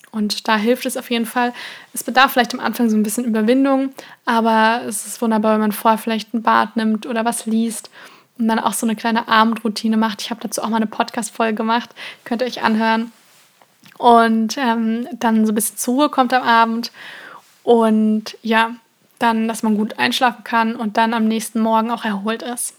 Und 0.10 0.48
da 0.48 0.58
hilft 0.58 0.88
es 0.88 0.98
auf 0.98 1.12
jeden 1.12 1.28
Fall. 1.28 1.54
Es 1.94 2.04
bedarf 2.04 2.32
vielleicht 2.32 2.56
am 2.56 2.60
Anfang 2.60 2.90
so 2.90 2.98
ein 2.98 3.04
bisschen 3.04 3.24
Überwindung, 3.24 3.94
aber 4.26 4.82
es 4.88 5.06
ist 5.06 5.22
wunderbar, 5.22 5.54
wenn 5.54 5.62
man 5.62 5.72
vorher 5.72 6.00
vielleicht 6.00 6.34
ein 6.34 6.42
Bad 6.42 6.76
nimmt 6.76 7.06
oder 7.06 7.24
was 7.24 7.46
liest 7.46 7.92
und 8.40 8.48
dann 8.48 8.58
auch 8.58 8.74
so 8.74 8.88
eine 8.88 8.96
kleine 8.96 9.28
Abendroutine 9.28 9.96
macht. 9.96 10.24
Ich 10.24 10.32
habe 10.32 10.42
dazu 10.42 10.64
auch 10.64 10.70
mal 10.70 10.78
eine 10.78 10.88
Podcast-Folge 10.88 11.54
gemacht, 11.54 11.92
könnt 12.24 12.42
ihr 12.42 12.48
euch 12.48 12.64
anhören. 12.64 13.12
Und 14.00 14.58
ähm, 14.58 15.08
dann 15.14 15.46
so 15.46 15.52
ein 15.52 15.56
bisschen 15.56 15.78
zur 15.78 15.94
Ruhe 15.94 16.10
kommt 16.10 16.34
am 16.34 16.42
Abend. 16.42 16.92
Und 17.62 18.40
ja, 18.42 18.72
dann, 19.20 19.48
dass 19.48 19.62
man 19.62 19.78
gut 19.78 20.00
einschlafen 20.00 20.44
kann 20.44 20.76
und 20.76 20.98
dann 20.98 21.14
am 21.14 21.26
nächsten 21.26 21.60
Morgen 21.60 21.92
auch 21.92 22.06
erholt 22.06 22.42
ist. 22.42 22.74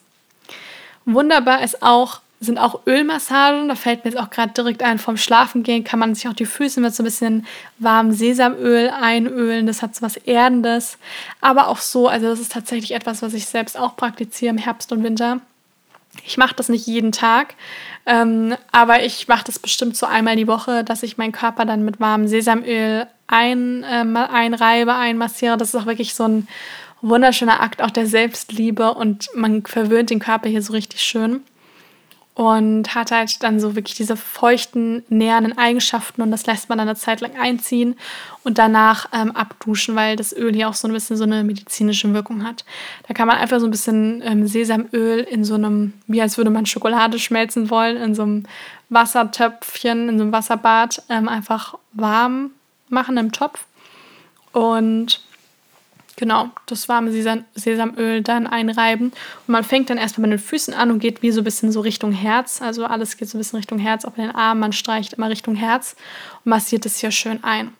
Wunderbar 1.05 1.63
ist 1.63 1.85
auch 1.85 2.21
sind 2.41 2.59
auch 2.59 2.87
Ölmassagen. 2.87 3.69
Da 3.69 3.75
fällt 3.75 4.05
mir 4.05 4.13
jetzt 4.13 4.21
auch 4.21 4.31
gerade 4.31 4.53
direkt 4.53 4.83
ein, 4.83 4.99
vom 4.99 5.17
Schlafengehen 5.17 5.85
kann 5.85 5.99
man 5.99 6.15
sich 6.15 6.29
auch 6.29 6.35
die 6.35 6.47
Füße 6.47 6.81
mit 6.81 6.95
so 6.95 7.03
ein 7.03 7.05
bisschen 7.05 7.47
warmem 7.79 8.13
Sesamöl 8.13 8.91
einölen. 8.91 9.67
Das 9.67 9.83
hat 9.83 9.95
so 9.95 10.03
was 10.03 10.17
Erdendes. 10.17 10.99
Aber 11.41 11.69
auch 11.69 11.79
so, 11.79 12.09
also 12.09 12.29
das 12.29 12.41
ist 12.41 12.53
tatsächlich 12.53 12.93
etwas, 12.93 13.23
was 13.23 13.35
ich 13.35 13.47
selbst 13.47 13.79
auch 13.79 13.97
praktiziere 13.97 14.51
im 14.51 14.59
Herbst 14.59 14.93
und 14.93 15.03
Winter. 15.03 15.41
Ich 16.25 16.37
mache 16.37 16.55
das 16.55 16.69
nicht 16.69 16.87
jeden 16.87 17.13
Tag, 17.13 17.55
ähm, 18.07 18.57
aber 18.73 19.05
ich 19.05 19.29
mache 19.29 19.45
das 19.45 19.59
bestimmt 19.59 19.97
so 19.97 20.07
einmal 20.07 20.37
die 20.37 20.49
Woche, 20.49 20.83
dass 20.83 21.03
ich 21.03 21.19
meinen 21.19 21.33
Körper 21.33 21.65
dann 21.65 21.85
mit 21.85 22.01
warmem 22.01 22.27
Sesamöl 22.27 23.07
ein, 23.29 23.85
äh, 23.85 24.05
einreibe, 24.33 24.95
einmassiere. 24.95 25.57
Das 25.57 25.69
ist 25.69 25.75
auch 25.77 25.87
wirklich 25.87 26.15
so 26.15 26.25
ein 26.25 26.49
wunderschöner 27.03 27.61
Akt 27.61 27.83
auch 27.83 27.91
der 27.91 28.07
Selbstliebe 28.07 28.95
und 28.95 29.29
man 29.35 29.65
verwöhnt 29.65 30.11
den 30.11 30.19
Körper 30.19 30.49
hier 30.49 30.63
so 30.63 30.73
richtig 30.73 31.03
schön 31.03 31.43
und 32.39 32.95
hat 32.95 33.11
halt 33.11 33.43
dann 33.43 33.59
so 33.59 33.75
wirklich 33.75 33.97
diese 33.97 34.17
feuchten, 34.17 35.03
nährenden 35.09 35.59
Eigenschaften 35.59 36.23
und 36.23 36.31
das 36.31 36.47
lässt 36.47 36.69
man 36.69 36.79
dann 36.79 36.87
eine 36.87 36.97
Zeit 36.97 37.21
lang 37.21 37.33
einziehen 37.37 37.97
und 38.45 38.59
danach 38.59 39.09
ähm, 39.13 39.33
abduschen, 39.33 39.97
weil 39.97 40.15
das 40.15 40.33
Öl 40.33 40.55
hier 40.55 40.69
auch 40.69 40.75
so 40.75 40.87
ein 40.87 40.95
bisschen 40.95 41.17
so 41.17 41.25
eine 41.25 41.43
medizinische 41.43 42.15
Wirkung 42.15 42.45
hat. 42.45 42.65
Da 43.09 43.13
kann 43.13 43.27
man 43.27 43.39
einfach 43.39 43.59
so 43.59 43.67
ein 43.67 43.73
bisschen 43.73 44.23
ähm, 44.25 44.47
Sesamöl 44.47 45.19
in 45.19 45.43
so 45.43 45.55
einem, 45.55 45.95
wie 46.07 46.23
als 46.23 46.37
würde 46.37 46.51
man 46.51 46.65
Schokolade 46.65 47.19
schmelzen 47.19 47.71
wollen, 47.71 47.97
in 47.97 48.15
so 48.15 48.23
einem 48.23 48.45
Wassertöpfchen, 48.89 50.09
in 50.09 50.19
so 50.19 50.23
einem 50.23 50.33
Wasserbad 50.33 51.03
ähm, 51.09 51.29
einfach 51.29 51.75
warm 51.93 52.53
machen 52.89 53.17
im 53.17 53.33
Topf. 53.33 53.65
Und 54.53 55.23
genau, 56.19 56.51
das 56.67 56.89
warme 56.89 57.11
Sesam 57.11 57.45
Sesamöl 57.55 58.23
dann 58.23 58.47
einreiben. 58.47 59.13
Und 59.47 59.49
man 59.49 59.65
fängt 59.65 59.89
dann 59.89 59.97
erstmal 59.97 60.29
bei 60.29 60.37
den 60.37 60.39
Füßen 60.39 60.75
an 60.75 60.91
und 60.91 60.99
geht 60.99 61.23
wie 61.23 61.31
so 61.31 61.41
ein 61.41 61.45
bisschen 61.45 61.73
so 61.73 61.81
Richtung 61.81 62.13
Herz. 62.13 62.61
Also 62.61 62.85
alles 62.85 63.17
geht 63.17 63.31
so 63.31 63.39
ein 63.39 63.41
bisschen 63.41 63.57
Richtung 63.57 63.79
Herz, 63.79 64.05
auch 64.05 64.11
bei 64.11 64.23
den 64.23 64.35
Armen. 64.35 64.61
Man 64.61 64.73
streicht 64.73 65.15
immer 65.15 65.31
Richtung 65.31 65.55
Herz 65.55 65.97
und 66.45 66.51
massiert 66.51 66.85
es 66.85 66.99
hier 66.99 67.11
schön 67.11 67.43
ein. 67.43 67.73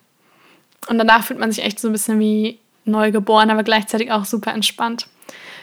Und 0.89 0.97
danach 0.97 1.25
fühlt 1.25 1.41
man 1.41 1.53
sich 1.53 1.65
echt 1.65 1.81
so 1.81 1.89
ein 1.89 1.93
bisschen 1.93 2.19
wie 2.19 2.59
neugeboren, 2.85 3.51
aber 3.51 3.65
gleichzeitig 3.65 4.11
auch 4.13 4.25
super 4.25 4.55
entspannt. 4.55 5.09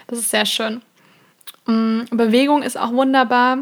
Das 0.07 0.19
ist 0.19 0.29
sehr 0.29 0.45
schön. 0.45 0.81
Mm, 1.65 2.01
Bewegung 2.11 2.61
ist 2.61 2.77
auch 2.77 2.91
wunderbar. 2.91 3.59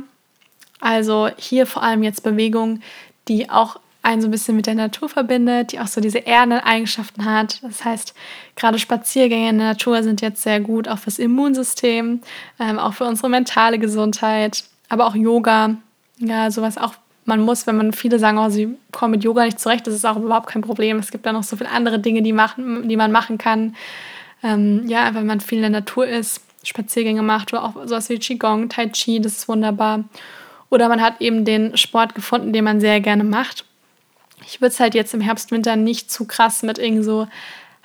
Also 0.82 1.30
hier 1.38 1.66
vor 1.66 1.84
allem 1.84 2.04
jetzt 2.04 2.24
Bewegung, 2.24 2.82
die 3.30 3.50
auch 3.50 3.80
einen 4.04 4.22
so 4.22 4.28
ein 4.28 4.32
bisschen 4.32 4.56
mit 4.56 4.68
der 4.68 4.76
Natur 4.76 5.10
verbindet, 5.10 5.72
die 5.72 5.80
auch 5.80 5.88
so 5.88 6.02
diese 6.02 6.28
erdenden 6.28 6.60
Eigenschaften 6.60 7.26
hat. 7.26 7.64
Das 7.64 7.84
heißt, 7.84 8.14
gerade 8.56 8.78
Spaziergänge 8.78 9.50
in 9.50 9.58
der 9.58 9.70
Natur 9.70 10.04
sind 10.04 10.22
jetzt 10.22 10.44
sehr 10.44 10.60
gut, 10.60 10.88
auch 10.88 11.00
fürs 11.00 11.20
Immunsystem, 11.20 12.22
ähm, 12.60 12.80
auch 12.80 12.94
für 12.94 13.06
unsere 13.06 13.30
mentale 13.30 13.80
Gesundheit, 13.80 14.66
aber 14.90 15.08
auch 15.08 15.16
Yoga. 15.16 15.78
Ja, 16.20 16.52
sowas 16.52 16.78
auch 16.78 16.94
man 17.26 17.42
muss, 17.42 17.66
wenn 17.68 17.78
man 17.78 17.94
viele 17.94 18.20
sagen, 18.20 18.38
oh, 18.38 18.50
sie 18.50 18.78
kommen 18.92 19.12
mit 19.12 19.24
Yoga 19.24 19.46
nicht 19.46 19.60
zurecht, 19.60 19.88
das 19.88 19.94
ist 19.94 20.06
auch 20.06 20.18
überhaupt 20.18 20.48
kein 20.48 20.62
Problem. 20.62 21.00
Es 21.00 21.10
gibt 21.10 21.26
da 21.26 21.32
noch 21.32 21.44
so 21.44 21.56
viele 21.56 21.70
andere 21.70 22.00
Dinge, 22.00 22.22
die, 22.22 22.34
machen, 22.34 22.90
die 22.90 22.98
man 22.98 23.14
machen 23.14 23.38
kann. 23.38 23.76
Ähm, 24.44 24.88
ja, 24.88 25.14
wenn 25.14 25.26
man 25.26 25.40
viel 25.40 25.60
in 25.60 25.72
der 25.72 25.82
Natur 25.82 26.06
ist, 26.06 26.42
Spaziergänge 26.64 27.24
macht 27.24 27.54
oder 27.54 27.64
auch 27.64 27.76
sowas 27.86 28.10
wie 28.10 28.20
Qigong, 28.20 28.70
Tai 28.70 28.90
Chi, 28.90 29.22
das 29.22 29.38
ist 29.38 29.48
wunderbar. 29.48 30.04
Oder 30.70 30.90
man 30.90 31.02
hat 31.02 31.22
eben 31.22 31.46
den 31.46 31.78
Sport 31.78 32.16
gefunden, 32.16 32.52
den 32.52 32.64
man 32.64 32.82
sehr 32.82 33.00
gerne 33.00 33.24
macht. 33.24 33.66
Ich 34.46 34.62
würde 34.62 34.74
es 34.74 34.80
halt 34.80 34.96
jetzt 34.96 35.14
im 35.14 35.22
Herbst, 35.22 35.52
Winter 35.52 35.76
nicht 35.76 36.12
zu 36.12 36.26
krass 36.26 36.64
mit 36.64 36.78
irgend 36.78 37.04
so 37.04 37.28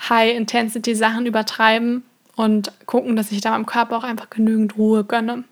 High-Intensity-Sachen 0.09 1.27
übertreiben 1.27 2.05
und 2.37 2.73
gucken, 2.87 3.17
dass 3.17 3.33
ich 3.33 3.41
da 3.41 3.51
meinem 3.51 3.67
Körper 3.67 3.97
auch 3.97 4.05
einfach 4.05 4.31
genügend 4.31 4.77
Ruhe 4.77 5.05
gönne. 5.05 5.45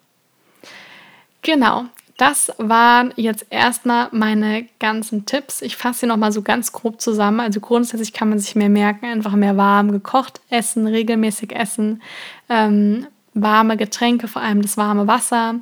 Genau, 1.43 1.87
das 2.17 2.51
waren 2.59 3.13
jetzt 3.17 3.47
erstmal 3.51 4.09
meine 4.13 4.67
ganzen 4.79 5.27
Tipps. 5.27 5.61
Ich 5.63 5.77
fasse 5.77 6.01
sie 6.01 6.07
nochmal 6.07 6.33
so 6.33 6.43
ganz 6.43 6.73
grob 6.73 7.01
zusammen. 7.01 7.41
Also 7.41 7.61
grundsätzlich 7.61 8.13
kann 8.13 8.31
man 8.31 8.39
sich 8.39 8.55
mehr 8.55 8.71
merken, 8.71 9.07
einfach 9.07 9.33
mehr 9.33 9.57
warm 9.57 9.93
gekocht 9.93 10.41
essen, 10.49 10.87
regelmäßig 10.87 11.55
essen, 11.55 12.03
ähm, 12.49 13.07
warme 13.35 13.77
Getränke, 13.77 14.29
vor 14.29 14.41
allem 14.41 14.63
das 14.63 14.79
warme 14.79 15.07
Wasser, 15.07 15.57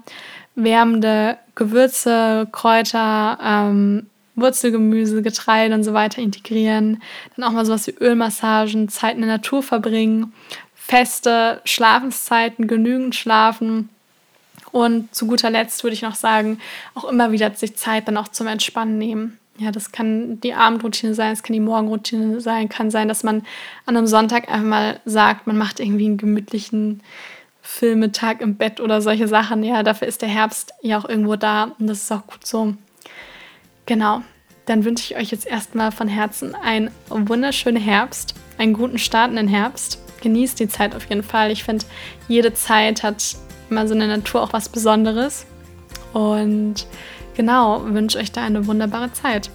wärmende 0.54 1.38
Gewürze, 1.56 2.46
Kräuter, 2.52 3.38
ähm, 3.42 4.06
Wurzelgemüse, 4.36 5.22
Getreide 5.22 5.74
und 5.74 5.84
so 5.84 5.92
weiter 5.92 6.20
integrieren. 6.20 7.02
Dann 7.36 7.44
auch 7.44 7.52
mal 7.52 7.66
sowas 7.66 7.86
wie 7.86 7.94
Ölmassagen, 8.00 8.88
Zeit 8.88 9.14
in 9.14 9.22
der 9.22 9.30
Natur 9.30 9.62
verbringen, 9.62 10.32
feste 10.74 11.60
Schlafenszeiten, 11.64 12.66
genügend 12.66 13.14
schlafen. 13.14 13.88
Und 14.72 15.14
zu 15.14 15.26
guter 15.26 15.50
Letzt 15.50 15.84
würde 15.84 15.94
ich 15.94 16.02
noch 16.02 16.16
sagen, 16.16 16.58
auch 16.94 17.04
immer 17.04 17.30
wieder 17.30 17.50
sich 17.54 17.76
Zeit 17.76 18.08
dann 18.08 18.16
auch 18.16 18.28
zum 18.28 18.48
Entspannen 18.48 18.98
nehmen. 18.98 19.38
Ja, 19.56 19.70
das 19.70 19.92
kann 19.92 20.40
die 20.40 20.52
Abendroutine 20.52 21.14
sein, 21.14 21.32
es 21.32 21.44
kann 21.44 21.54
die 21.54 21.60
Morgenroutine 21.60 22.40
sein, 22.40 22.68
kann 22.68 22.90
sein, 22.90 23.06
dass 23.06 23.22
man 23.22 23.46
an 23.86 23.96
einem 23.96 24.08
Sonntag 24.08 24.48
einfach 24.48 24.66
mal 24.66 25.00
sagt, 25.04 25.46
man 25.46 25.56
macht 25.56 25.78
irgendwie 25.78 26.06
einen 26.06 26.16
gemütlichen 26.16 27.02
Filmetag 27.62 28.40
im 28.40 28.56
Bett 28.56 28.80
oder 28.80 29.00
solche 29.00 29.28
Sachen. 29.28 29.62
Ja, 29.62 29.84
dafür 29.84 30.08
ist 30.08 30.22
der 30.22 30.28
Herbst 30.28 30.74
ja 30.82 30.98
auch 30.98 31.08
irgendwo 31.08 31.36
da 31.36 31.72
und 31.78 31.86
das 31.86 32.02
ist 32.02 32.12
auch 32.12 32.26
gut 32.26 32.44
so. 32.44 32.74
Genau, 33.86 34.22
dann 34.66 34.84
wünsche 34.84 35.12
ich 35.12 35.20
euch 35.20 35.30
jetzt 35.30 35.46
erstmal 35.46 35.92
von 35.92 36.08
Herzen 36.08 36.54
einen 36.54 36.90
wunderschönen 37.08 37.80
Herbst, 37.80 38.34
einen 38.56 38.72
guten 38.72 38.98
Start 38.98 39.30
in 39.30 39.36
den 39.36 39.48
Herbst. 39.48 39.98
Genießt 40.22 40.58
die 40.58 40.68
Zeit 40.68 40.94
auf 40.94 41.08
jeden 41.10 41.22
Fall. 41.22 41.50
Ich 41.50 41.64
finde, 41.64 41.84
jede 42.28 42.54
Zeit 42.54 43.02
hat 43.02 43.36
immer 43.68 43.86
so 43.86 43.92
in 43.92 44.00
der 44.00 44.08
Natur 44.08 44.42
auch 44.42 44.54
was 44.54 44.70
Besonderes. 44.70 45.44
Und 46.14 46.86
genau, 47.34 47.84
wünsche 47.84 48.18
euch 48.18 48.32
da 48.32 48.42
eine 48.42 48.66
wunderbare 48.66 49.12
Zeit. 49.12 49.50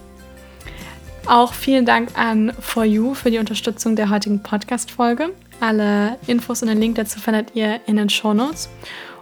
Auch 1.25 1.53
vielen 1.53 1.85
Dank 1.85 2.17
an 2.17 2.53
For 2.59 2.83
You 2.83 3.13
für 3.13 3.31
die 3.31 3.39
Unterstützung 3.39 3.95
der 3.95 4.09
heutigen 4.09 4.43
Podcast-Folge. 4.43 5.33
Alle 5.59 6.17
Infos 6.27 6.61
und 6.61 6.69
den 6.69 6.79
Link 6.79 6.95
dazu 6.95 7.19
findet 7.19 7.55
ihr 7.55 7.81
in 7.87 7.97
den 7.97 8.09
Show 8.09 8.33
Notes. 8.33 8.69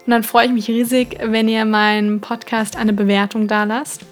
Und 0.05 0.11
dann 0.11 0.23
freue 0.23 0.47
ich 0.47 0.51
mich 0.51 0.67
riesig, 0.67 1.17
wenn 1.21 1.47
ihr 1.47 1.65
meinem 1.65 2.19
Podcast 2.19 2.75
eine 2.75 2.93
Bewertung 2.93 3.47
da 3.47 3.63
lasst. 3.63 4.05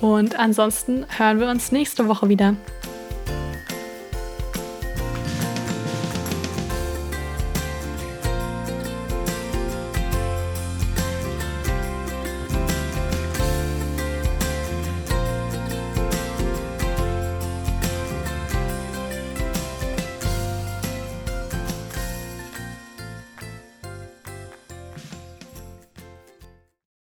Und 0.00 0.38
ansonsten 0.38 1.06
hören 1.16 1.40
wir 1.40 1.48
uns 1.48 1.72
nächste 1.72 2.08
Woche 2.08 2.28
wieder. 2.28 2.54